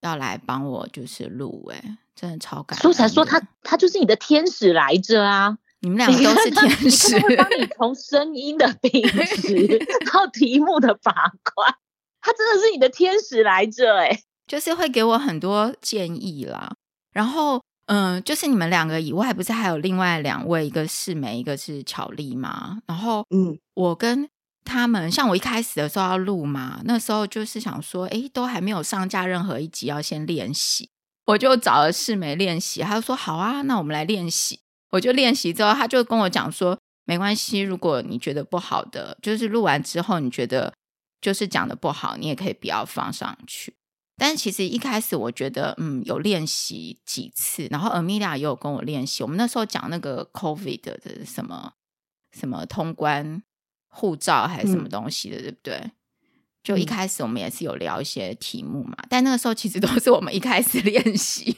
[0.00, 2.82] 要来帮我就是录，诶，真的超感动。
[2.82, 5.58] 所以才说他他就是你的天使来着啊！
[5.80, 9.78] 你们两个都是天使，他帮你从声音的品质
[10.12, 11.12] 到题目的把
[11.54, 11.74] 关，
[12.20, 16.74] 他真的是你的天使来着，诶，就是会给我很多建议啦，
[17.12, 17.62] 然后。
[17.92, 22.78] 嗯，就是你们两个以外，不是还有另外两位，一个是梅，一个是巧丽吗？
[22.86, 24.28] 然后，嗯，我跟
[24.64, 30.88] 他们，像我一开始的时候要录嘛，那时候就是想说，诶，都还没有上架任何一集，要先练习，
[31.26, 34.60] 我就找了世美练习，他就说好啊，那我们来练习，
[34.90, 40.72] 我就练习之后，他就跟我讲说，没关系，如果你觉得不好的，就是录完之后你觉得
[41.20, 43.74] 就是讲的不好，你也可以不要放上去。
[44.20, 49.22] 但是其实一开始我觉得，嗯，有练习几次，然后 Amelia 也有跟我练习。
[49.22, 51.72] 我们那时候讲那个 COVID 的什么
[52.30, 53.42] 什么通关
[53.88, 55.90] 护照还是什么东西的，嗯、对不对？
[56.62, 61.56] 就一开始我们也是有聊一些题目嘛，嗯、但那个时候其实都是我们一开始 练习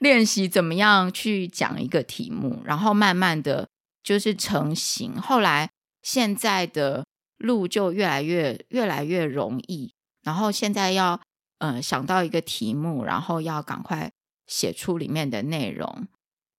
[0.00, 3.66] 练习怎么样去讲一个题目，然后慢慢的
[4.02, 5.18] 就是成型。
[5.18, 5.70] 后来
[6.02, 7.06] 现在的
[7.38, 11.18] 路就越来越越来越容易，然后现在要。
[11.58, 14.12] 嗯，想到一个题目，然后要赶快
[14.46, 16.06] 写出里面的内容，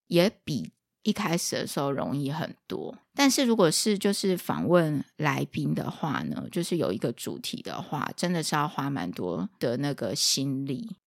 [0.07, 0.73] 也比
[1.03, 2.97] 一开始的时候容易很多。
[3.13, 10.97] 但是如果是就是访问来宾的话呢，就是有一个主题的话，真的是要花蛮多的那个心力。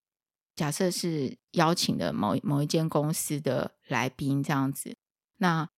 [0.57, 4.97] 假设是邀请的某某一间公司的来宾这样子，
[5.37, 5.69] 那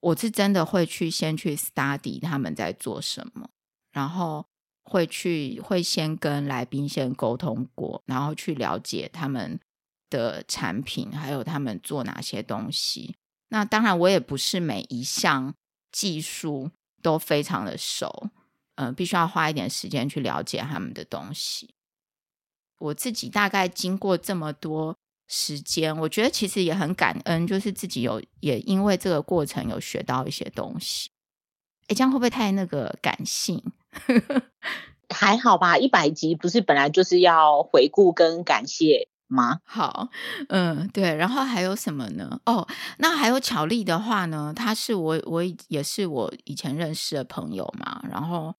[0.00, 3.50] 我是真的会去先去 study 他们在做什么，
[3.90, 4.46] 然后。
[4.88, 9.60] 会去会先跟来宾先沟通过，然后去了解他们
[10.08, 13.14] 的产品，还有他们做哪些东西。
[13.50, 15.54] 那当然，我也不是每一项
[15.92, 16.70] 技术
[17.02, 18.30] 都非常的熟，
[18.76, 21.74] 嗯、呃，必须要花一点时间去了解他们的东西。
[22.78, 31.10] 我自己大概经过这么多时间，我觉得其实也很感恩，就是自己有也因为这个过程有学到一些东西。
[31.88, 33.62] 诶，这样会不会太那个感性？
[35.14, 39.60] 还好吧，一百集不是本来就是要回顾跟感谢吗？
[39.64, 40.08] 好，
[40.48, 42.40] 嗯，对，然后还有什么呢？
[42.46, 42.66] 哦，
[42.98, 44.52] 那还有巧丽的话呢？
[44.54, 48.02] 他是我，我也是我以前认识的朋友嘛。
[48.10, 48.54] 然后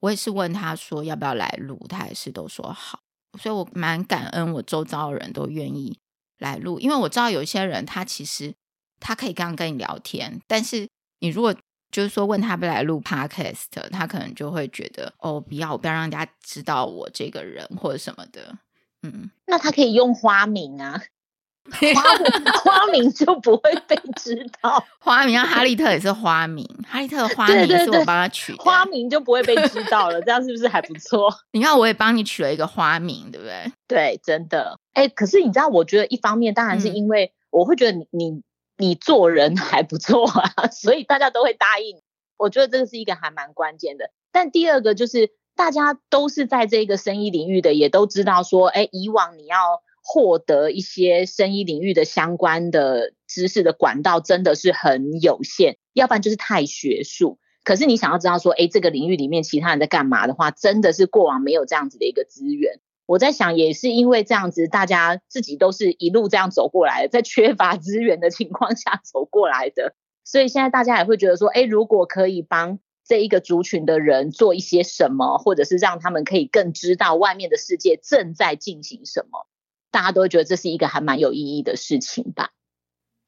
[0.00, 3.00] 我也是问他说要不要来录，他也是都说好。
[3.38, 5.98] 所以我蛮感恩，我周遭的人都愿意
[6.38, 8.54] 来录，因为我知道有些人他其实
[9.00, 10.88] 他可以刚刚跟你聊天，但是
[11.20, 11.54] 你如果
[11.94, 18.58] 就是说，问他不来录 podcast，他可能就会觉得哦，不要，我不要让人家知道我这个人或者什么的。
[19.04, 21.00] 嗯，那他可以用花名啊，
[21.94, 24.84] 花名花名就不会被知道。
[24.98, 30.20] 花名，像哈利特也是花名，哈利特的花名是我帮他取的，花名就不会被知道了。
[30.22, 31.32] 这样是不是还不错？
[31.52, 33.72] 你看，我也帮你取了一个花名，对不对？
[33.86, 34.76] 对，真的。
[34.94, 38.08] 哎，可是你知道，我觉得一方面当然是因为我会觉得你。
[38.10, 38.42] 你
[38.76, 42.02] 你做人 还不错啊， 所以大家都会答应。
[42.36, 44.10] 我觉得这个是一个还蛮关键的。
[44.32, 49.56] 但第二个就是，大家都是在这个生意领域的，也都知道说，哎，以往你要
[50.02, 57.38] 获得一些生意领域的相关的知识的管道真的是很有限，要不然就是太学术。
[57.62, 62.80] 可是你想要知道说，哎，这个领域里面其他人在干嘛的话，真的是过往没有这样子的一个资源。
[63.06, 69.94] 我在想，也是因为这样子，大家自己都是一路这样走过来，在缺乏资源的情况下走过来的，
[70.24, 79.46] 所以现在大家也会觉得说，哎，如果可以帮这一个族群的人做一些什么，或者是让他们可以更知道外面的世界正在进行什么，
[79.90, 82.52] 大家都觉得这是一个还蛮有意义的事情吧。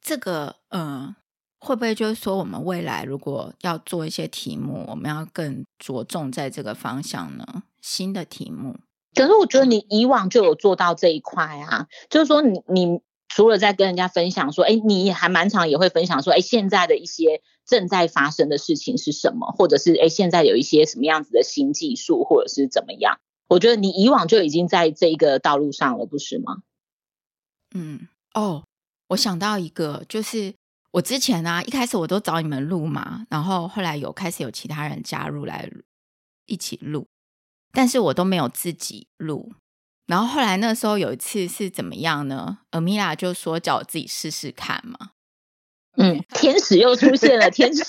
[0.01, 1.15] 这个，嗯，
[1.61, 7.65] 会不会就是说，我们未来如果要做一些题目，我们要更着重在这个方向呢？
[7.83, 8.77] 新的题目。
[9.17, 23.19] 可是我觉得你以往就有做到这一块啊，就是说你你除了在跟人家分享说，哎，你还蛮常也会分享说，哎，现在的一些正在发生的事情是什么，或者是哎，现在有一些什么样子的新技术，或者是怎么样？
[23.49, 26.59] 我觉得你以往就已经在这一个道路上了，不是吗？
[27.75, 28.65] 嗯，哦，
[29.09, 30.55] 我想到一个，就是
[30.93, 35.71] 我之前啊，一开始我都找你们录嘛，然后后来有开始有其他人加入来
[36.47, 37.07] 一起录。
[37.77, 39.53] 但是我都没有自己录，
[40.07, 45.11] 然后后来那时候有一次是怎么样呢？Amelia 就说叫我自己试试看嘛。
[45.99, 47.83] 嗯，天使又出现了，天使。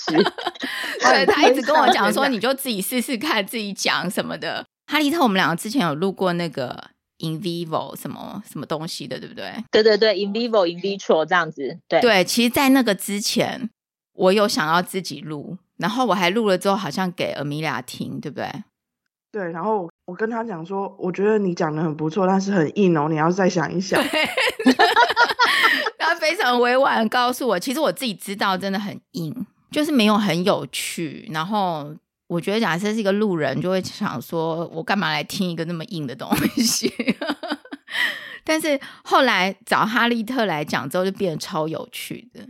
[1.00, 4.66] 对，他一直跟我讲说，你就自己试试看，自己讲什么的。
[4.92, 9.54] 哈利特，我们两个之前有录过那个 in vivo 什么什么东西的，对不对？
[9.70, 11.78] 对对对，in vivo in vitro 这样子。
[11.88, 13.70] 对对，其实，在那个之前，
[14.12, 18.50] 我有想要自己录，然后我还录了之后，好像给 Amelia 听，对不对？
[19.30, 24.02] 对，然后我跟他讲说，我觉得你讲的很不错，但是很硬哦，你要再想一想。
[25.98, 31.28] 他非常委婉告诉我，其实我自己知道真的很硬，就是没有很有趣。
[31.30, 31.94] 然后
[32.28, 36.26] 我觉得，假设是一个路人，就会想说，我干嘛来听一个那么硬的东
[36.56, 36.90] 西？
[38.44, 42.48] 但是后来找哈利特来讲之后，就变得超有趣的。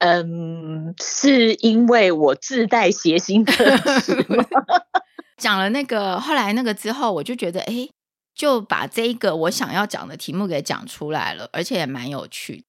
[0.00, 3.64] 嗯，是因为我自带谐星特
[4.00, 4.44] 质吗？
[5.42, 7.88] 讲了那个，后来那个之后，我就觉得，哎，
[8.32, 12.62] 就把这一个我想要讲的题目给讲出来了，而且也蛮有趣。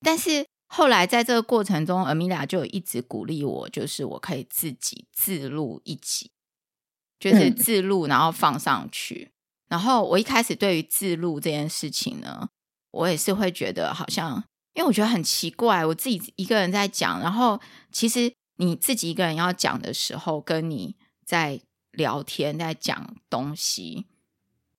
[0.00, 6.30] 但是后来在这个过程中，Amelia 就一直鼓励我，就是我可以自己自录一集，
[7.18, 9.32] 就是自录然后放上去。
[9.32, 9.34] 嗯、
[9.70, 12.48] 然后我一开始对于自录这件事情呢，
[12.92, 14.42] 我也是会觉得好像，
[14.74, 17.60] 因为我觉得很奇怪，我自己一个人在讲，然后
[17.90, 20.94] 其实你自己一个人要讲的时候，跟你
[21.26, 21.60] 在
[21.92, 24.06] 聊天在讲东西，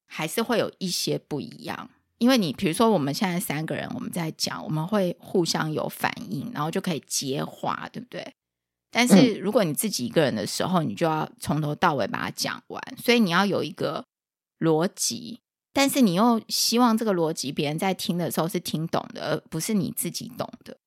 [0.05, 1.89] 还是会有一些不一样。
[2.17, 8.33] 因为你比如说我们现在三个人我们在讲，我们会互相有反应，然后就可以接话，对不对？
[8.91, 14.05] 但是如果你自己一个人的时候，你就要从头到尾把它讲完，所以你要有一个
[14.59, 15.39] 逻辑，
[15.73, 20.77] 但是你又希望这个逻辑别人在听的时候是听懂的，而不是你自己懂的。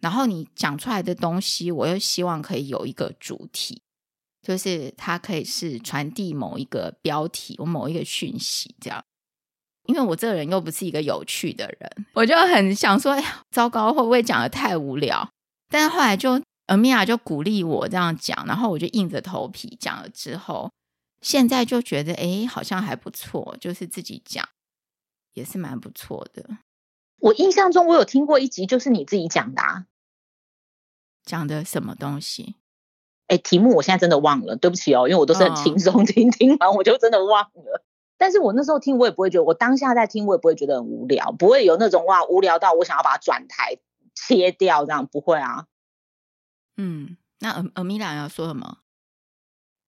[0.00, 3.82] 然后你讲出来的东西，我又希望可以有一个主题，
[4.44, 9.02] 就是它可以是传递某一个标题或某一个讯息，这样。
[9.86, 15.28] 因为我这个人又不是一个有趣的人，我就很想说，哎呀，糟糕，会不会讲的太无聊？
[15.68, 20.70] 但是后来就 Amelia 就鼓励我这样讲，然后我就硬着头皮讲了之后，
[21.20, 24.48] 现在就觉得，哎，好像还不错，就是自己讲
[25.34, 26.58] 也是蛮不错的。
[27.18, 29.86] 我印象中，我有听过一集，就是你自己讲的啊，
[31.24, 32.54] 讲的什么东西？
[33.34, 37.82] 哎，题目我现在真的忘了，对不起哦，因为我都是很轻松听，听完我就真的忘了。
[38.16, 43.78] 但是我那时候听，我也不会觉得，我当下在听，我也不会觉得很无聊，不会有那种哇无聊到我想要把它转台
[44.14, 45.66] 切掉这样，不会啊。
[46.76, 48.78] 嗯，那阿阿米拉要说什么？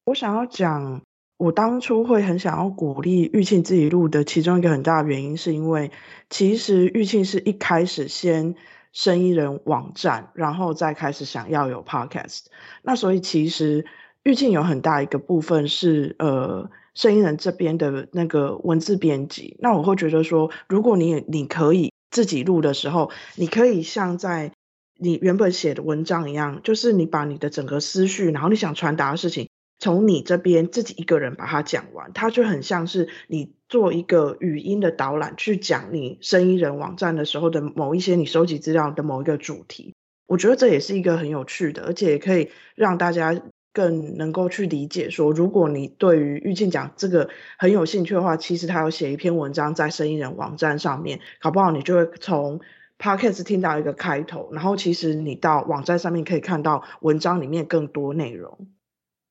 [0.07, 1.03] 我想要讲，
[1.36, 5.92] 我当初会很想要鼓励玉庆自己录的其中一个很大的原因，是因为
[6.28, 8.57] 其实玉庆是一开始先
[8.97, 12.47] 生意人网站，然后再开始想要有 podcast，
[12.80, 13.84] 那所以其实
[14.22, 16.70] 玉庆有很大一个部分是呃。
[16.97, 24.53] 生意人这边的那个文字编辑，那我会觉得说，如果你你可以自己录的时候，你可以像在
[24.99, 39.95] 你原本写的文章一样，就是你把你的整个思绪，然后你想传达的事情，从你这边自己一个人把它讲完，它就很像是你做一个语音的导览去讲你生意人网站的时候的某一些你收集资料的某一个主题。
[40.27, 43.41] 我觉得这也是一个很有趣的，而且也可以让大家。
[43.77, 52.59] 更能够去理解说，如果你对于玉庆讲这个很有兴趣的话，其实他有写一篇文章在生意人网站上面，搞不好你就会从
[52.99, 58.67] Podcast 听到一个开头，然后其实你到网站上面可以看到文章里面更多内容。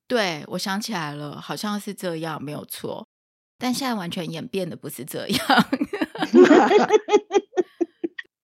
[0.08, 3.08] 对，我想起来了，好像是这样，没有错。
[3.66, 5.68] 但现在完全演变的不是这样。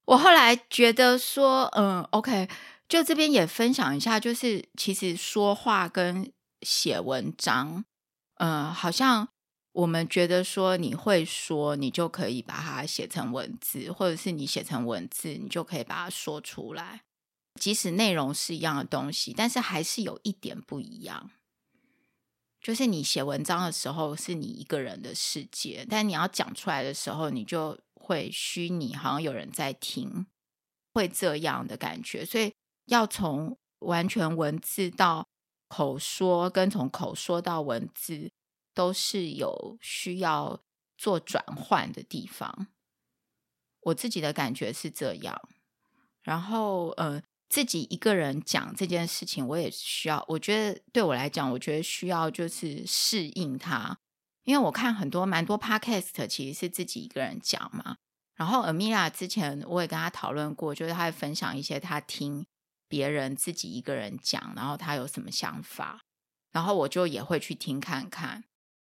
[0.06, 2.50] 我后来觉得说，嗯，OK。
[2.90, 7.86] 就这边也分享一下，就是其实说话跟写文章，
[8.38, 9.28] 嗯、好像
[9.74, 17.02] 我们觉得说你会说，你就可以把它写成文字，或者是你写成文字，你就可以把它说出来。
[17.60, 21.30] 即使内容是一样的东西，但是还是有一点不一样。
[22.62, 30.28] 就是你写文章的时候是你一个人的世界，但你要讲出来的时候，你就会虚拟，好像有人在听，
[30.94, 32.54] 会这样的感觉，所以。
[32.86, 35.26] 要从完全文字到
[35.70, 38.32] 口说，跟从口说到文字，
[38.74, 40.60] 都是有需要
[40.98, 42.68] 做转换的地方。
[43.82, 45.42] 我自己的感觉是这样。
[46.22, 47.22] 然后，呃，
[47.52, 50.24] 自己一个人讲这件事情，我也需要。
[50.30, 53.98] 我觉得对我来讲，我觉得需要就是适应它，
[54.46, 57.98] 因为我看很多蛮多 podcast 其实是自己一个人讲嘛。
[58.36, 62.46] 然后，Amelia 之前我也跟他讨论过，就是他会分享一些他听。
[62.88, 66.02] 别人自己一个人讲，然后他有什么想法，
[66.52, 68.44] 然后我就也会去听看看。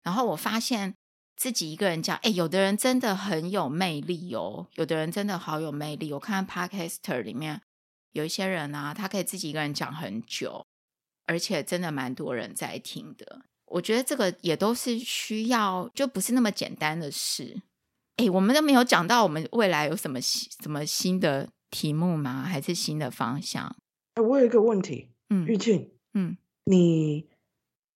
[0.03, 0.95] 然后我发现
[1.35, 6.13] 自己一个人讲，哎，有的人真的很有魅力哦，有的人真的好有魅力。
[6.13, 7.61] 我看 Podcaster 里面
[8.13, 10.65] 有一些人啊，他可以自己一个人讲很久，
[11.25, 13.41] 而且真的蛮多人在听的。
[13.65, 17.61] 我觉得这个也都是需要，就不是那么简单的事。
[18.17, 22.41] 哎，我们都没有讲到我们未来有什么新什么新的题目吗？
[22.43, 23.75] 还是新的方向？
[24.15, 27.27] 哎我有一个问题，嗯，玉静，嗯，你，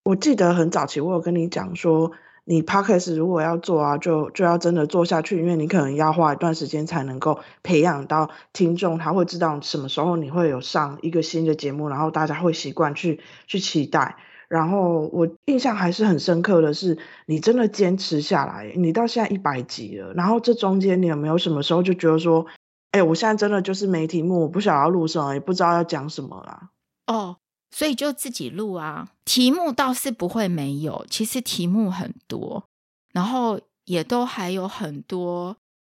[0.04, 2.12] 我记得很早期我有跟你讲说，
[2.44, 14.16] 你 podcast 如果要做啊，就就要真的做下去，因为你可能要花一段时间才能够培养到听众，他会知道什么时候你会有上一个新的节目，然后大家会习惯去去期待。
[14.46, 22.44] 然后我印象还是很深刻的是，你真的坚持下来，你到现在一百集了，然后这中间你有没有什么时候就觉得说，
[22.92, 26.68] 哎，我现在真的就是没题目，我不晓得要录什么，也不知道要讲什么啦。
[27.06, 27.38] 哦，
[27.74, 29.08] 所以就自己录啊。
[29.24, 32.64] 题目倒是不会没有，其实题目很多，
[33.12, 35.56] 然后也都还有很多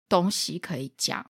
[0.08, 1.26] 东西可以讲。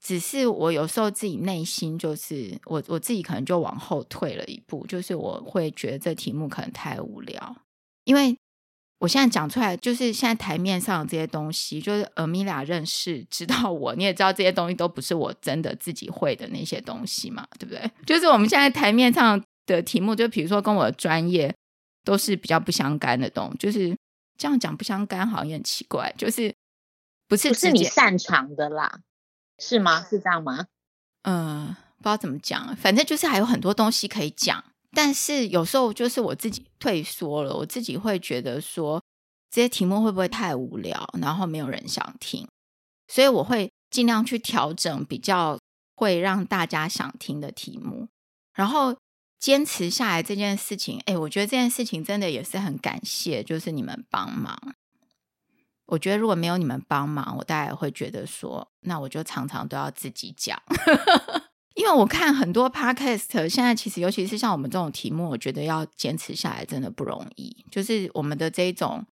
[0.00, 7.56] 只是我有时候自己内心就是我我自己可能就往后退了一步，就是我会觉得这题目可能太无聊，
[8.04, 8.36] 因为
[8.98, 17.90] 我现在讲出来，就是现在台面上这些东西，就是 Amelia 认识知道我，你也知道这些东西都不是我真的自己会的那些东西嘛，对不对？
[18.06, 21.54] 就是我们现在台面上的题目，就比如说跟我的专业
[22.04, 23.96] 都是比较不相干的东西，就是
[24.36, 26.54] 这样讲不相干，好像也很奇怪，就是
[27.28, 29.00] 不是不是你擅长的啦，
[29.58, 30.02] 是吗？
[30.02, 30.66] 是这样吗？
[31.22, 34.64] 嗯，不知道怎么讲，反正就是还有很多东西可以讲。
[34.96, 39.02] 但是有时候就是我自己退缩了，我自己会觉得说
[39.50, 42.46] 这些题目会不会太无聊，然后没有人想听，
[43.08, 45.58] 所以我会尽量去调整比较
[45.96, 48.06] 会让大家想听的题目，
[48.52, 48.96] 然后
[49.44, 50.98] 坚持下来这件事情。
[51.04, 54.74] 哎，我觉得这件事情真的也是很感谢，就是你们帮忙。
[55.84, 60.58] 我觉得如果没有你们帮忙，我大概会觉得说，那我就常常都要自己讲。
[61.76, 67.54] 因为我看很多 podcast，现在其实尤其是像我们这种题目，我觉得要坚持下来真的不容易。
[67.70, 69.04] 就是我们的这种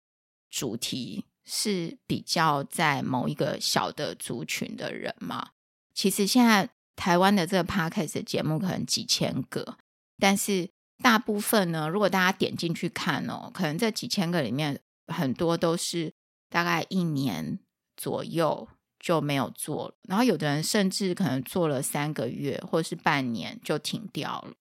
[0.49, 5.49] 主题是比较在某一个小的族群的人嘛。
[5.93, 9.75] 其实现在台湾的这个 podcast 节目可能几千个，
[10.21, 10.69] 但是
[11.03, 16.13] 大部分呢，如果大家点进去看哦，可能这几千个里面很多都是
[16.49, 17.59] 大概一年
[17.97, 18.69] 左右。
[19.03, 24.53] 就没有做了，然后有的人甚至可能做了三个月或者是半年就停掉了，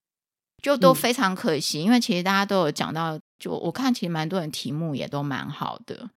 [0.63, 1.81] 就都非常可惜。
[1.81, 6.09] 嗯、因为其实大家都有讲到，就我看其实蛮多人题目也都蛮好的，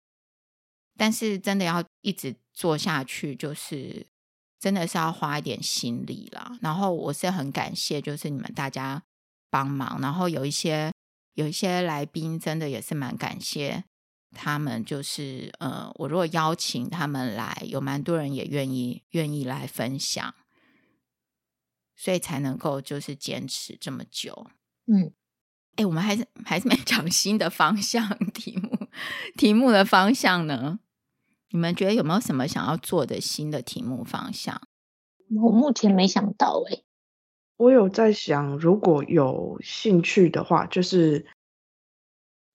[0.97, 4.07] 但是真的要一直做下去，就是
[4.57, 6.57] 真的是要花一点心力啦。
[6.61, 9.03] 然后我是很感谢，就是你们大家
[9.53, 10.91] 帮忙，然后有一些
[11.35, 13.83] 有一些来宾真的也是蛮感谢。
[14.35, 20.33] 他们就是呃，我如果邀请他们来，有蛮多人也愿意愿意来分享，
[21.95, 24.47] 所以才能够就是坚持这么久。
[24.87, 25.13] 嗯，
[25.75, 28.87] 哎，我们还是还是没讲新的方向 题目，
[29.37, 30.79] 题目的方向呢？
[31.51, 34.59] 你们觉得有没有什么想要做的新的题目方向？
[35.43, 36.83] 我目前没想到哎、欸，
[37.57, 41.25] 我有在想，如果有兴趣的话，就是。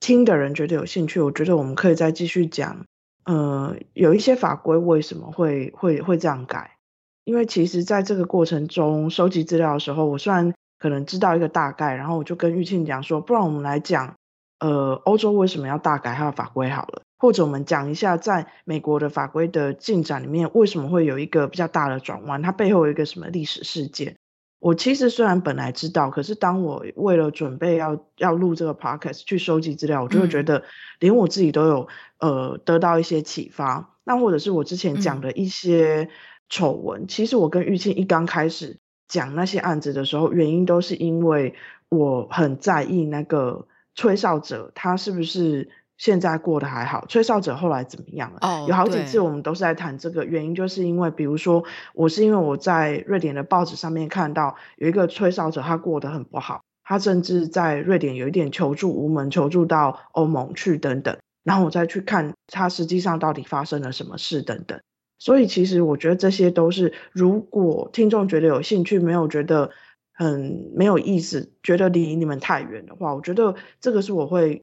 [0.00, 2.86] 听的人觉得有兴趣，我觉得我们可以再继续讲。
[3.24, 6.76] 呃，有一些法规为什么会会会这样改？
[7.24, 14.14] 因为其实在这个过程中收集资料的时候，我虽然可能知道一个大概，然后我就跟玉庆讲说，不然我们来讲，
[14.60, 24.14] 呃，欧洲为什么要大改它的法规好了，或者我们讲一下在美国的法规的进展里面，为什么会有一个比较大的转弯，它背后有一个什么历史事件。
[24.60, 30.64] 我其实虽然本来知道，可是当我为了准备要要录这个 podcast 去收集资料，我就会觉得
[30.98, 31.88] 连我自己都有
[32.18, 33.96] 呃得到一些启发。
[34.04, 36.08] 那或者是我之前讲的一些
[36.48, 41.54] 丑闻，其实我跟玉庆一刚开始讲那些案子的时候，原因都是因为
[41.88, 45.70] 我很在意那个吹哨者他是不是。
[45.98, 48.38] 现在过得还好，吹哨者后来怎么样了？
[48.40, 64.80] 哦，有好几次我们都是在谈这个原因，就是因为比如说我是因为我在瑞典的报纸上面看到有一个吹哨者，他过得很不好，他甚至在瑞典有一点求助无门，求助到欧盟去等等，然后我再去看他实际上到底发生了什么事等等。
[65.18, 69.72] 所以其实我觉得这些都是，如果听众觉得有兴趣，没有觉得
[70.14, 74.62] 很没有意思，觉得离你们太远的话，我觉得这个是我会。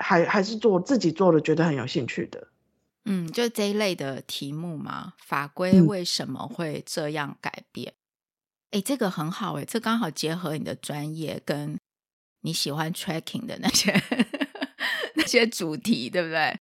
[0.00, 2.48] 还还是做自己做的，觉得很有兴趣的。
[3.04, 7.94] 嗯，就这一类的题目嘛，法规为什么会这样改变？
[8.70, 11.78] 哎、嗯，这个很好哎，这刚好结合你的专业跟
[12.42, 13.92] 你喜欢 tracking 的那些
[15.14, 16.58] 那些主题，对不对？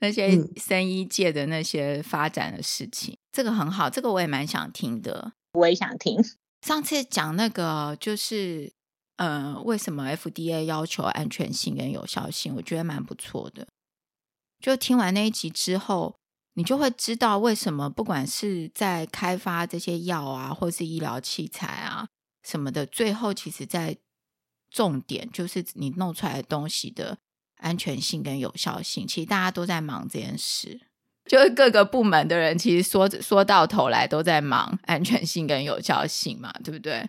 [0.00, 5.32] 那些生医界的那些发展的事情，嗯、这个很好，这个我也蛮想听的。
[5.52, 6.18] 我也想听。
[6.62, 8.77] 上次讲那个就是。
[9.18, 12.54] 呃，为什么 FDA 要求安全性跟有效性？
[12.56, 13.66] 我觉得蛮不错的。
[14.60, 16.16] 就听完那一集之后，
[16.54, 22.08] 你就会知道为什么不管是在开发这些药啊，或是医疗器材啊
[22.44, 23.96] 什么的，最后其实在
[24.70, 27.18] 重点就是你弄出来的东西的
[27.56, 29.06] 安全性跟有效性。
[29.06, 30.80] 其实大家都在忙这件事，
[31.24, 37.08] 就是各个部门的人其实说说到头来都在忙安全性跟有效性嘛，对不对？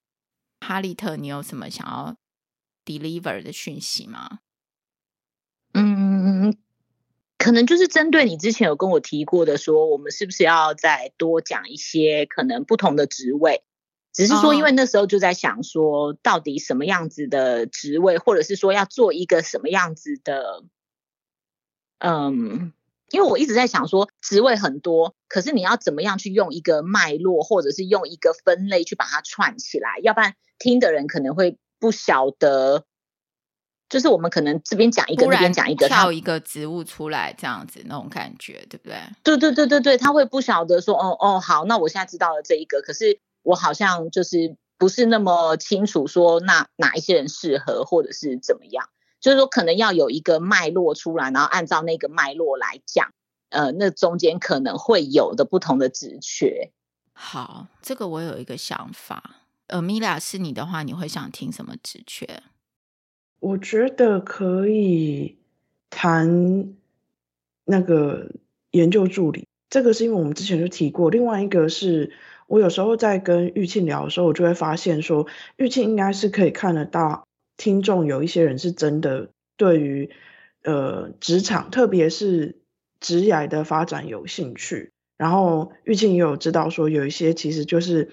[0.59, 2.17] 哈利特，你有什么想要
[2.85, 4.39] deliver 的讯息吗？
[5.73, 6.57] 嗯，
[7.37, 13.63] 可能就是针对你之前有跟我提过的，说我们是不是要再多讲一些可能不同的职位？
[14.11, 20.63] 只是说，因为那时候就在想说，到底什么样子的职位，或者是说要做一个什么样子的，
[21.99, 22.73] 嗯。
[23.11, 32.85] 因为我一直在想说，职位很多，可是你要怎么样去用一个脉络，或者是用一个分类去把它串起来，要不然听的人可能会不晓得
[33.89, 38.95] 就是我们可能这边讲一个，那边讲一个，跳一个职务出来，这样子那种感觉，对不对？
[39.23, 48.87] 对对对对对，他会不晓得说，哦哦，好，那我现在知道了这一个，可是我好像就是不是那么清楚说，那哪一些人适合，或者是怎么样？
[49.19, 53.11] 就是说，可能要有一个脉络出来，然后按照那个脉络来讲，
[53.49, 56.71] 呃，那中间可能会有的不同的职缺。
[57.13, 59.35] 好，这个我有一个想法。
[59.67, 62.41] Amelia 是你的话，你会想听什么职缺？
[63.39, 65.37] 我觉得可以
[65.89, 66.73] 谈
[67.65, 68.31] 那个
[68.71, 71.09] 研究助理，这个是因为我们之前就提过。
[71.09, 72.11] 另外一个是
[72.47, 77.27] 我有时候在跟玉庆聊的时候，我就会发现说，玉庆应该是可以看得到
[77.59, 80.09] 听众有一些人是真的对于
[80.63, 82.57] 呃职场，特别是
[82.99, 84.89] 职涯的发展有兴趣。
[85.19, 88.09] 然后玉庆也有知道说，有一些其实就是。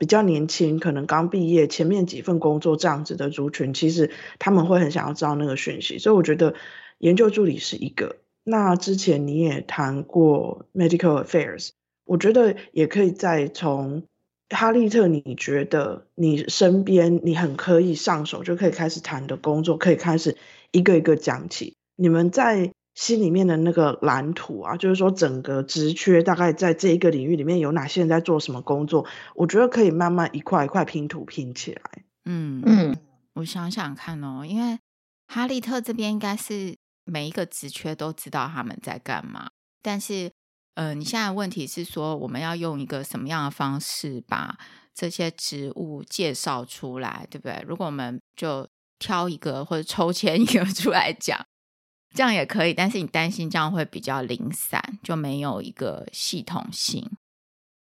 [0.00, 6.54] 比较年轻，可能刚毕业，前面几份工作这样子的族群，其实他们会很想要知道那个讯息，所以我觉得
[6.96, 8.16] 研究助理是一个。
[8.42, 11.72] 那之前你也谈过 medical affairs，
[12.06, 14.04] 我觉得也可以再从
[14.50, 20.36] 哈利特，你觉得你身边你很可以上手就可以开始谈的工作，可以开始
[20.70, 21.76] 一个一个讲起。
[21.96, 22.72] 你们在。
[22.92, 31.82] 心里面的那个蓝图啊，就是说整个职缺大概在这一个领域里面有哪些人在做什么工作，我觉得可以慢慢一块一块拼图拼起来。
[32.24, 32.98] 嗯嗯，
[33.34, 34.78] 我想想看哦，因为
[35.28, 39.48] 哈利特这边应该是每一个职缺都知道他们在干嘛，
[39.80, 40.30] 但是
[40.74, 44.58] 呃，你现在问题是说我们要用一个什么样的方式把
[44.94, 47.64] 这些植物介绍出来，对不对？
[47.66, 48.68] 如果我们就
[48.98, 51.44] 挑一个或者抽签一个 出来讲。
[52.12, 57.08] 这样也可以，但是你担心这样会比较零散，就没有一个系统性，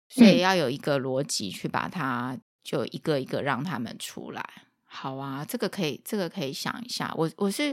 [0.09, 4.45] 所以要有一个逻辑去把它就一个一个让他们出来。
[4.85, 7.15] 好啊，这个可以，这个可以想一下。
[7.17, 7.73] 我我是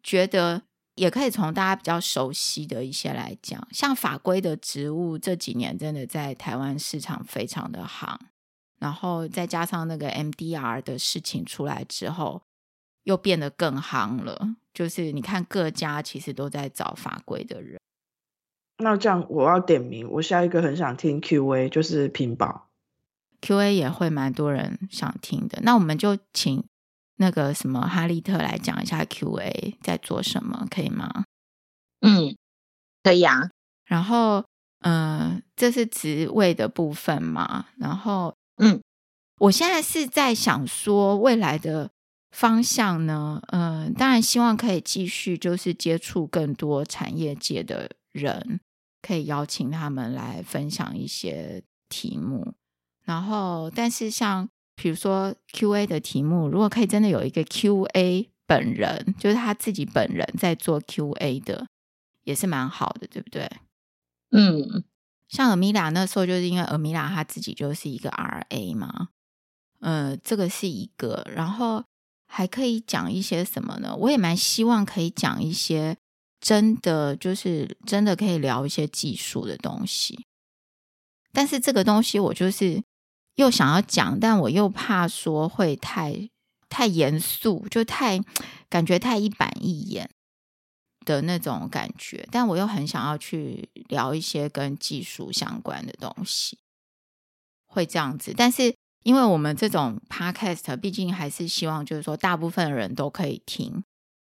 [0.00, 0.62] 觉得
[0.98, 8.18] 也可以从大家比较熟悉的一些来讲，像法规的职务这几年真的在台湾市场非常的行，
[8.78, 12.42] 然后再加上那个 MDR 的事情出来之后，
[13.04, 17.78] 又变得更夯了，就是你看各家其实都在找法规的人。
[18.78, 22.68] 那这样我要点名，我下一个很想听 QA，就是屏保。
[23.40, 25.60] QA 也会蛮多人想听的。
[25.62, 26.64] 那我们就请
[27.18, 31.24] 那个什么哈利特来讲一下 QA 在做什么，可以吗？
[32.00, 32.34] 嗯，
[33.02, 33.50] 可以啊。
[33.84, 34.44] 然后，
[34.80, 37.66] 嗯、呃，这是职位的部分嘛。
[37.76, 38.80] 然后，嗯，
[39.38, 41.90] 我现在是在想说未来的。
[42.30, 43.40] 方向呢？
[43.48, 48.60] 嗯、呃，当然希望可以继续，就是接触更多产业界的人，
[49.00, 52.52] 可以邀请他们来分享一些题目。
[53.02, 54.46] 然后，但是像
[54.80, 61.66] 比如说 QA 的题目，如果可以真的有一个 QA 本人，就是他自己本人在做 QA 的，
[62.24, 63.50] 也是蛮好的，对不对？
[64.30, 64.84] 嗯，
[65.28, 69.08] 像 Amelia 那时候，就是因为 Amelia 他自己就是一个 RA 嘛，
[69.80, 71.84] 呃，这个是一个，然后。
[72.30, 73.96] 还可以讲一些什么呢？
[73.96, 75.96] 我也蛮希望可以讲一些
[76.38, 80.26] 真的，就是真的可以聊一些技术的东西。
[81.32, 82.82] 但是这个东西我就是
[83.38, 86.28] 又想要讲，但我又怕说会太
[86.68, 88.20] 太严肃，就太
[88.68, 90.08] 感觉太一板一眼
[91.04, 92.28] 的那种感觉。
[92.30, 96.58] 但我又很想要去聊一些跟技术相关的东西，
[97.66, 98.34] 会这样子。
[98.36, 98.74] 但是。
[99.04, 103.82] 因为我们这种 podcast，毕竟还是希望就是说，大部分人都可以听。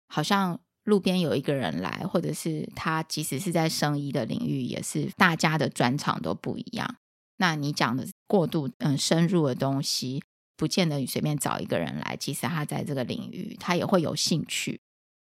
[0.08, 6.96] 好像路边有一个人来，或者是他即使是在生医的领域，也是大家的专长都不一样。
[7.43, 10.22] 那你讲的过度嗯深入的东西，
[10.57, 14.80] 不见得你随便找一个人来，其实他在这个领域他也会有兴趣，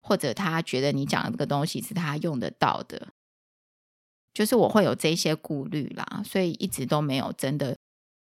[0.02, 3.12] 或者他觉得你讲的这个东西是他用得到的。
[4.34, 7.76] 就是我会有这些顾虑啦，所以一直都没有真的。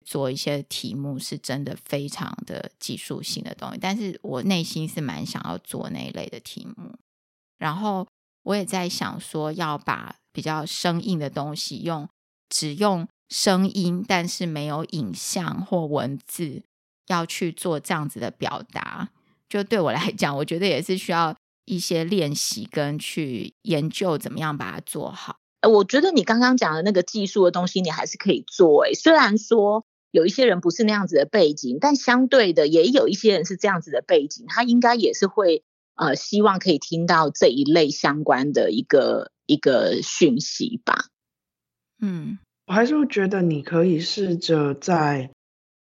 [0.10, 6.96] 做一些题目是真的非常的技术性的东西，但是我内心是蛮想要做那一类的题目。
[7.58, 8.08] 然后
[8.44, 12.08] 我也在想说，要把比较生硬的东西用
[12.48, 16.64] 只用声音，但是没有影像或文字，
[17.08, 19.10] 要去做这样子的表达。
[19.50, 25.38] 就对我来讲，我觉得也是需要一些练习跟去研究怎么样把它做好。
[25.68, 28.84] 我觉得你刚刚讲的那个技术的东西，你还是可以做。
[28.86, 29.86] 诶，虽然说。
[30.12, 35.64] 有一些人不是那样子的背景，但相对的也有一些人是这样子的背景，他应该也是会
[35.96, 41.08] 呃希望可以听到这一类相关的一个一个讯息吧。
[42.00, 45.30] 嗯，我还是会觉得你可以试着在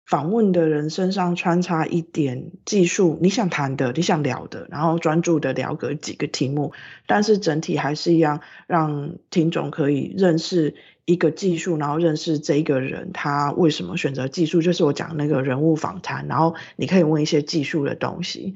[0.05, 6.73] 访问的人身上穿插一点技术，你想谈的，你想聊的，然后专注的聊个几个题目，
[7.07, 10.75] 但是整体还是一样，让听众可以认识
[11.05, 18.55] 一个技术，然后认识这一个人，他为什么选择技术，就是我讲那个人物访谈，然后你可以问一些技术的东西。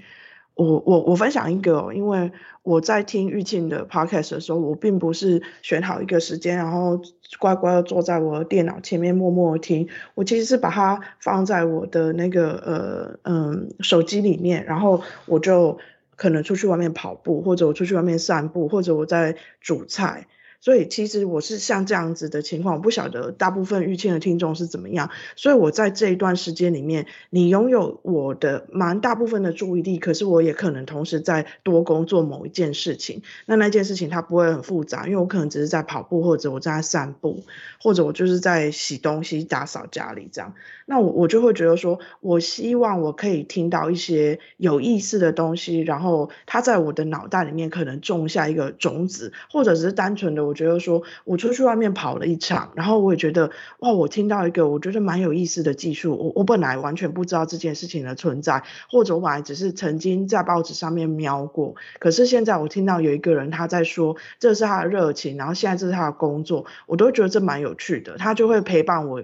[0.55, 2.31] 我我我分享一个哦，因为
[2.61, 6.99] 我在听玉庆的 podcast 的时候，我并不是选好一个时间，然后
[7.39, 9.87] 乖乖的坐在我的电脑前面默默听。
[10.13, 15.79] 我其实是把它放在我的那个呃嗯手机里面，然后我就
[16.15, 20.27] 可能出去外面跑步，或者我出去外面散步，或者我在煮菜。
[20.61, 25.09] 所以其实我是像这样子的情况，我不晓得大部分玉庆的听众是怎么样。
[25.35, 33.23] 所以我在这一段时间里面，你拥有我的蛮大部分的注意力，可是我也可能同时在多工作某一件事情。
[33.47, 37.43] 那那件事情它不会很复杂，因为我可能只是在跑步，或者我在散步，
[37.81, 40.53] 或者我就是在洗东西、打扫家里这样。
[40.85, 50.50] 那我我就会觉得说，我希望我可以听到一些有意思的东西，然后它在我的脑袋里面可能种下一个种子，或者只是单纯的。
[50.51, 53.49] 我觉得说，我出去外面跑了一场，然后我也觉得，
[53.79, 56.13] 哇，我听到一个我觉得蛮有意思的技术。
[56.17, 68.17] 我我本来完全不知道这件事情的存在，或者我本来只是曾经在报纸上面瞄过，可是现在我听到有一个人他在说，这是他的热情，然后现在这是他的工作，我都觉得这蛮有趣的。
[68.17, 69.23] 他就会陪伴我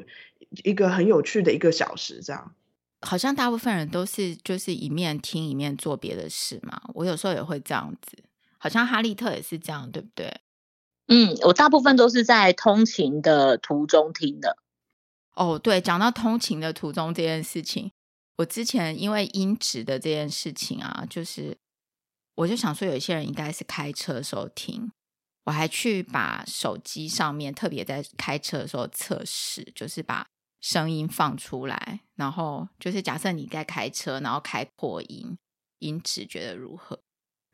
[0.63, 2.53] 一个很有趣的一个小时，这样。
[3.01, 6.81] 好像大部分人都是就是一面听一面做别的事嘛。
[6.95, 8.17] 我有时候也会这样子，
[8.57, 10.33] 好像哈利特也是这样，对不对？
[11.07, 14.57] 嗯，我大部分都是在通勤的途中听的。
[15.33, 17.91] 哦，对，讲到通勤的途中这件事情，
[18.37, 21.57] 我之前因为音质的这件事情啊，就是
[22.35, 24.91] 我就想说，有一些人应该是开车的时候听，
[25.45, 30.27] 我还去把手机上面特别在开车的时候测试，就是把
[30.59, 35.37] 声音放出来，然后就是假设你在开车，然后开扩音，
[35.79, 36.99] 音质觉得如何？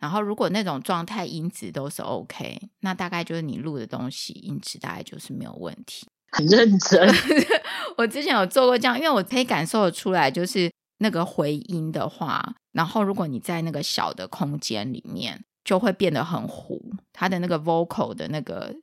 [0.04, 6.06] 然后，如果那种状态音质都是 OK，那大概就是你录的东西音质大概就是没有问题。
[6.34, 7.08] 很认真，
[7.96, 16.82] 我之前有做过这样，因为我可以感受得出来，就是那个回音的话，然后如果你在那个小的空间里面，就会变得很糊，
[17.14, 18.76] 它的那个 vocal 的那个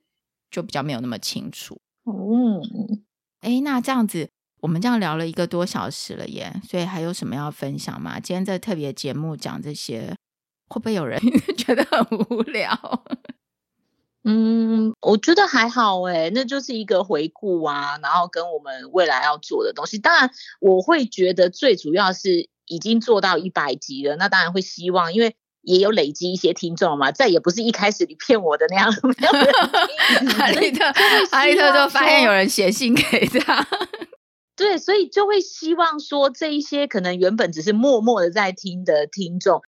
[0.49, 1.79] 就比较没有那么清楚。
[2.05, 3.03] 嗯，
[3.41, 4.27] 哎，那这样子，
[4.61, 8.19] 我们这样聊了一个多小时了耶，所以还有什么要分享吗？
[8.19, 10.15] 今天这特别节目讲这些。
[10.71, 11.19] 会不会有人
[11.57, 13.03] 觉得很无聊？
[14.23, 19.97] 嗯，我觉得还好哎，那就是一个回顾啊，然后跟我们未来要做的东西。
[19.97, 28.91] 当然，我会觉得最主要是已经做到一百集了，那当然会希望，因为也有累积一些听众嘛，再也不是一开始你骗我的那样。
[30.37, 30.85] 哈利特，
[31.31, 33.67] 哈利特就发现有人写信给他，
[34.55, 39.63] 对，所以就会希望说，这一些可能原本只是默默的在听的听众。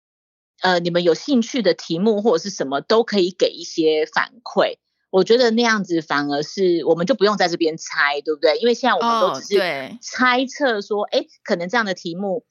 [0.63, 4.77] 呃，你们有兴趣的题目或者是什么都可以给一些反馈，
[5.09, 8.57] 我觉得那样子反而是我们就不用在这边猜，对不对？
[8.59, 9.59] 因为现在我们都只是
[9.99, 12.45] 猜测说，哎、哦，可能这样的题目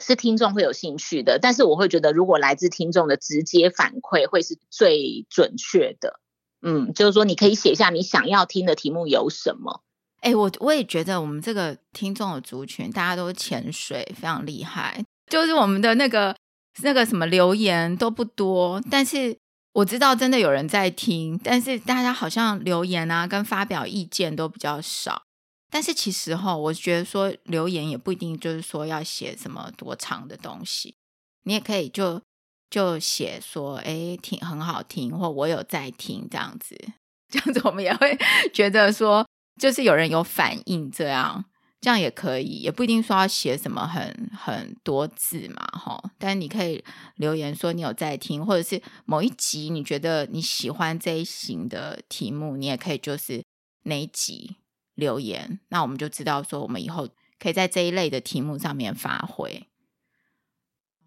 [0.00, 6.20] 是听众会有兴趣的，但是我会觉得如果来自听众的直接反馈会是最准确的。
[6.62, 9.82] 嗯，就是说你可以写下你想要听的题目有什么。
[10.22, 16.34] 哎，我我也觉得我们这个听众的族群大家都潜水非常厉害，就是我们的那个。
[16.82, 19.36] 那个什么留言都不多，但是
[19.72, 25.22] 我知道真的有人在听，但是大家好像留言啊跟发表意见都比较少。
[25.70, 30.94] 但是其实哈，我觉得说留言也不一定就是说要写什么多长的东西，
[31.44, 32.22] 你也可以就
[32.70, 36.76] 就写说，哎，听很好听，或我有在听这样子，
[37.28, 38.16] 这样子我们也会
[38.52, 39.26] 觉得说，
[39.60, 41.44] 就是有人有反应这样。
[41.84, 46.02] 这样也可以，也不一定说要写什么很很多字嘛，哈。
[46.18, 46.82] 但你可以
[47.16, 53.44] 留言说你有在听，或者是某一集你觉得你喜欢这一型的题目，你也可以就是
[53.82, 54.56] 那一集
[54.94, 57.06] 留言，那我们就知道说我们以后
[57.38, 59.68] 可以在这一类的题目上面发挥。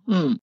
[0.05, 0.39] 嗯，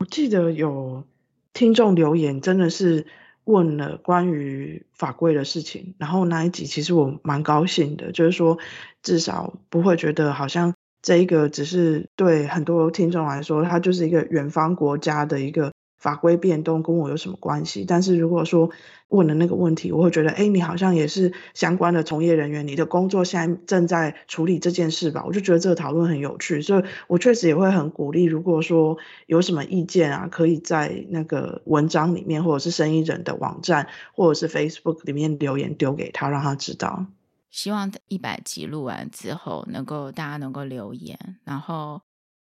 [0.00, 1.06] 我记得有
[1.52, 3.06] 听众留言，真的是。
[3.44, 8.56] 问了关于法规的事情，然后那一集其实我蛮高兴的，就是说
[9.02, 15.72] 至少不会觉得好像这一个只是对很多听众来说，它就是一个远方国家的一个。
[16.02, 17.84] 法规变动跟我有什么关系？
[17.86, 18.70] 但是如果说
[19.06, 25.22] 问了那个问题，我会觉得，哎，你好像也是相关的从业人员，你的工作现在正在处理这件事吧？
[25.24, 37.06] 我就觉得这个讨论很有趣，所以我确实也会很鼓励，如果说有什么意见啊，可以在那个文章里面，或者是生意人的网站，或者是 Facebook 里面留言丢给他，让他知道。
[37.52, 42.00] 希望一百集录完之后，能够大家能够留言，然后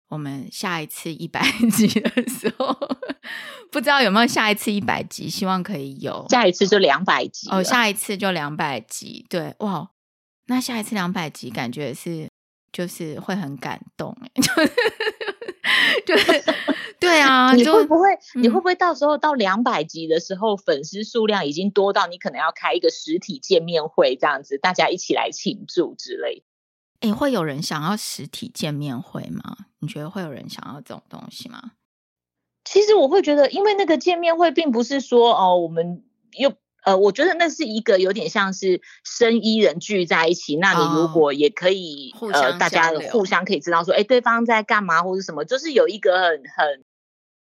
[0.08, 1.42] 我们下一次一百
[1.76, 2.74] 集的时候，
[3.72, 6.26] 不知道有没有下一次一百集，希望可以有。
[6.30, 9.90] 下一次就两百集哦，下一次就两百集，对，哇，
[10.46, 12.30] 那下一次两百集，感觉是
[12.72, 14.16] 就是会很感动，
[16.06, 16.44] 就是。
[17.00, 18.14] 对啊， 你会不会？
[18.36, 26.44] 嗯、你会不会到时候到两百集的时候，粉丝数量已经多到你可能要开一个实体见面会，这样子大家一起来庆祝之类？
[27.00, 29.58] 诶，会有人想要实体见面会吗？
[29.80, 31.72] 你觉得会有人想要这种东西吗？
[32.66, 36.04] 其实我会觉得，因为那个见面会并不是说哦，我们
[36.38, 36.52] 又
[36.84, 40.58] 呃，我觉得那是一个有点像是生医人聚在一起。
[40.58, 46.84] 那你如果也可以，哦、呃，大家互相可以知道说，哎，对方在干嘛或者什么，就是有一个很很。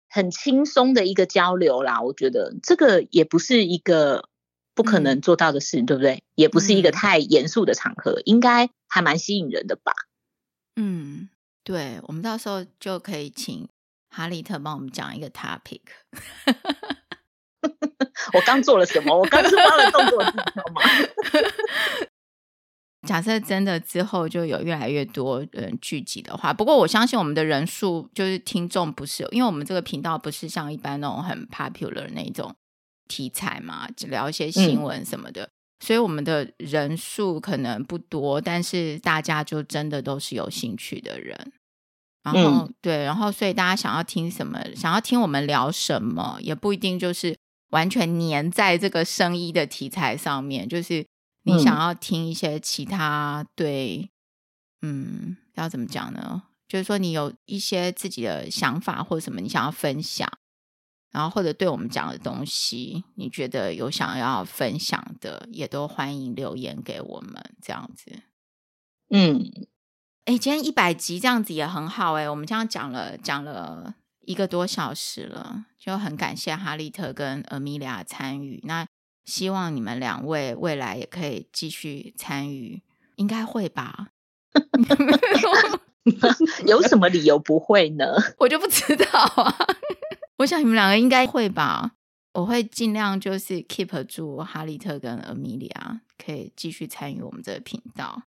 [0.09, 4.29] 很轻松的一个交流啦，我觉得这个也不是一个
[4.73, 6.23] 不可能做到的事，嗯、对不对？
[6.35, 9.93] 也不是一个太严肃的场合，嗯、应该还蛮吸引人的吧？
[10.75, 11.29] 嗯，
[11.63, 13.67] 对，我们到时候就可以请
[14.09, 15.81] 哈利特帮我们讲一个 topic。
[18.33, 19.17] 我刚做了什么？
[19.17, 20.81] 我刚是发了动作，知道吗？
[23.07, 32.53] 假设真的之后就有越来越多人聚集的话，不过我相信我们的人数就是听众不是，因为我们这个频道不是像一般那种很 popular 那种
[33.07, 35.49] 题材嘛，只聊一些新闻什么的，嗯、
[35.79, 41.53] 所以我们的人数可能不多，但是大家就真的都是有兴趣的人。
[42.23, 47.37] 然后、嗯、对，然后所以大家想要听什么，想要听我们聊什么，也不一定就是
[47.69, 51.05] 完全黏在这个生意的题材上面，就是。
[51.47, 54.11] 你想要听一些其他对，
[54.81, 56.43] 嗯，要怎么讲呢？
[56.67, 60.29] 就是说你有一些自己的想法或者什么，你想要分享，
[61.11, 68.23] 然后或者对我们讲的东西，你觉得有想要分享的，也都欢迎留言给我们，这样子。
[69.09, 69.49] 嗯，
[70.25, 73.95] 哎，今天一百集这样子也很好哎，我们这样讲了讲了
[74.25, 78.85] 一个多小时了，就很感谢哈利特跟阿米娅参与那。
[79.27, 82.81] 希望你们两位未来也可以继续参与，
[83.17, 84.07] 应该会吧？
[86.65, 88.05] 有什么理由不会呢？
[88.39, 89.05] 我就不知道
[89.35, 89.53] 啊。
[90.37, 91.91] 我想你们两个应该会吧。
[92.33, 98.23] 我会尽量就是 keep 住哈利特跟阿米莉亚，可以继续参与我们这个频道。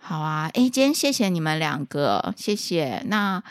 [0.00, 3.04] 好啊，哎，今天谢谢你们两个，谢谢。
[3.06, 3.44] 那。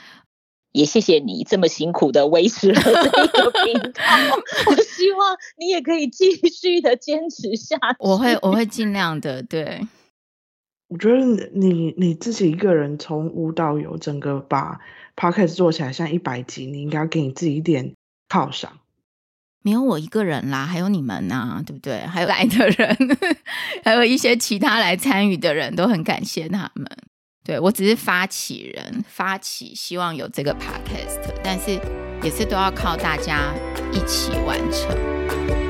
[0.72, 4.03] 也谢谢你这么辛苦的维持了这个频道，
[4.70, 7.97] 我希望你也可以继续的坚持下去。
[7.99, 9.88] 我会我会尽量的，对。
[10.89, 11.18] 我觉得
[11.53, 14.80] 你你自己一个人从无到有，整个把
[15.18, 17.93] podcast 做起来像一百集，你应该要给你自己一点
[18.30, 18.80] 犒赏。
[19.63, 21.97] 没有我一个人啦，还有你们呐，对不对？
[22.05, 22.97] 还有来的人，
[23.84, 26.89] 还有一些其他来参与的人都很感谢他们。
[27.48, 31.80] 对，我只是发起人，发起希望有这个 podcast，但是
[32.22, 33.54] 也是都要靠大家
[33.93, 35.66] 一起完成。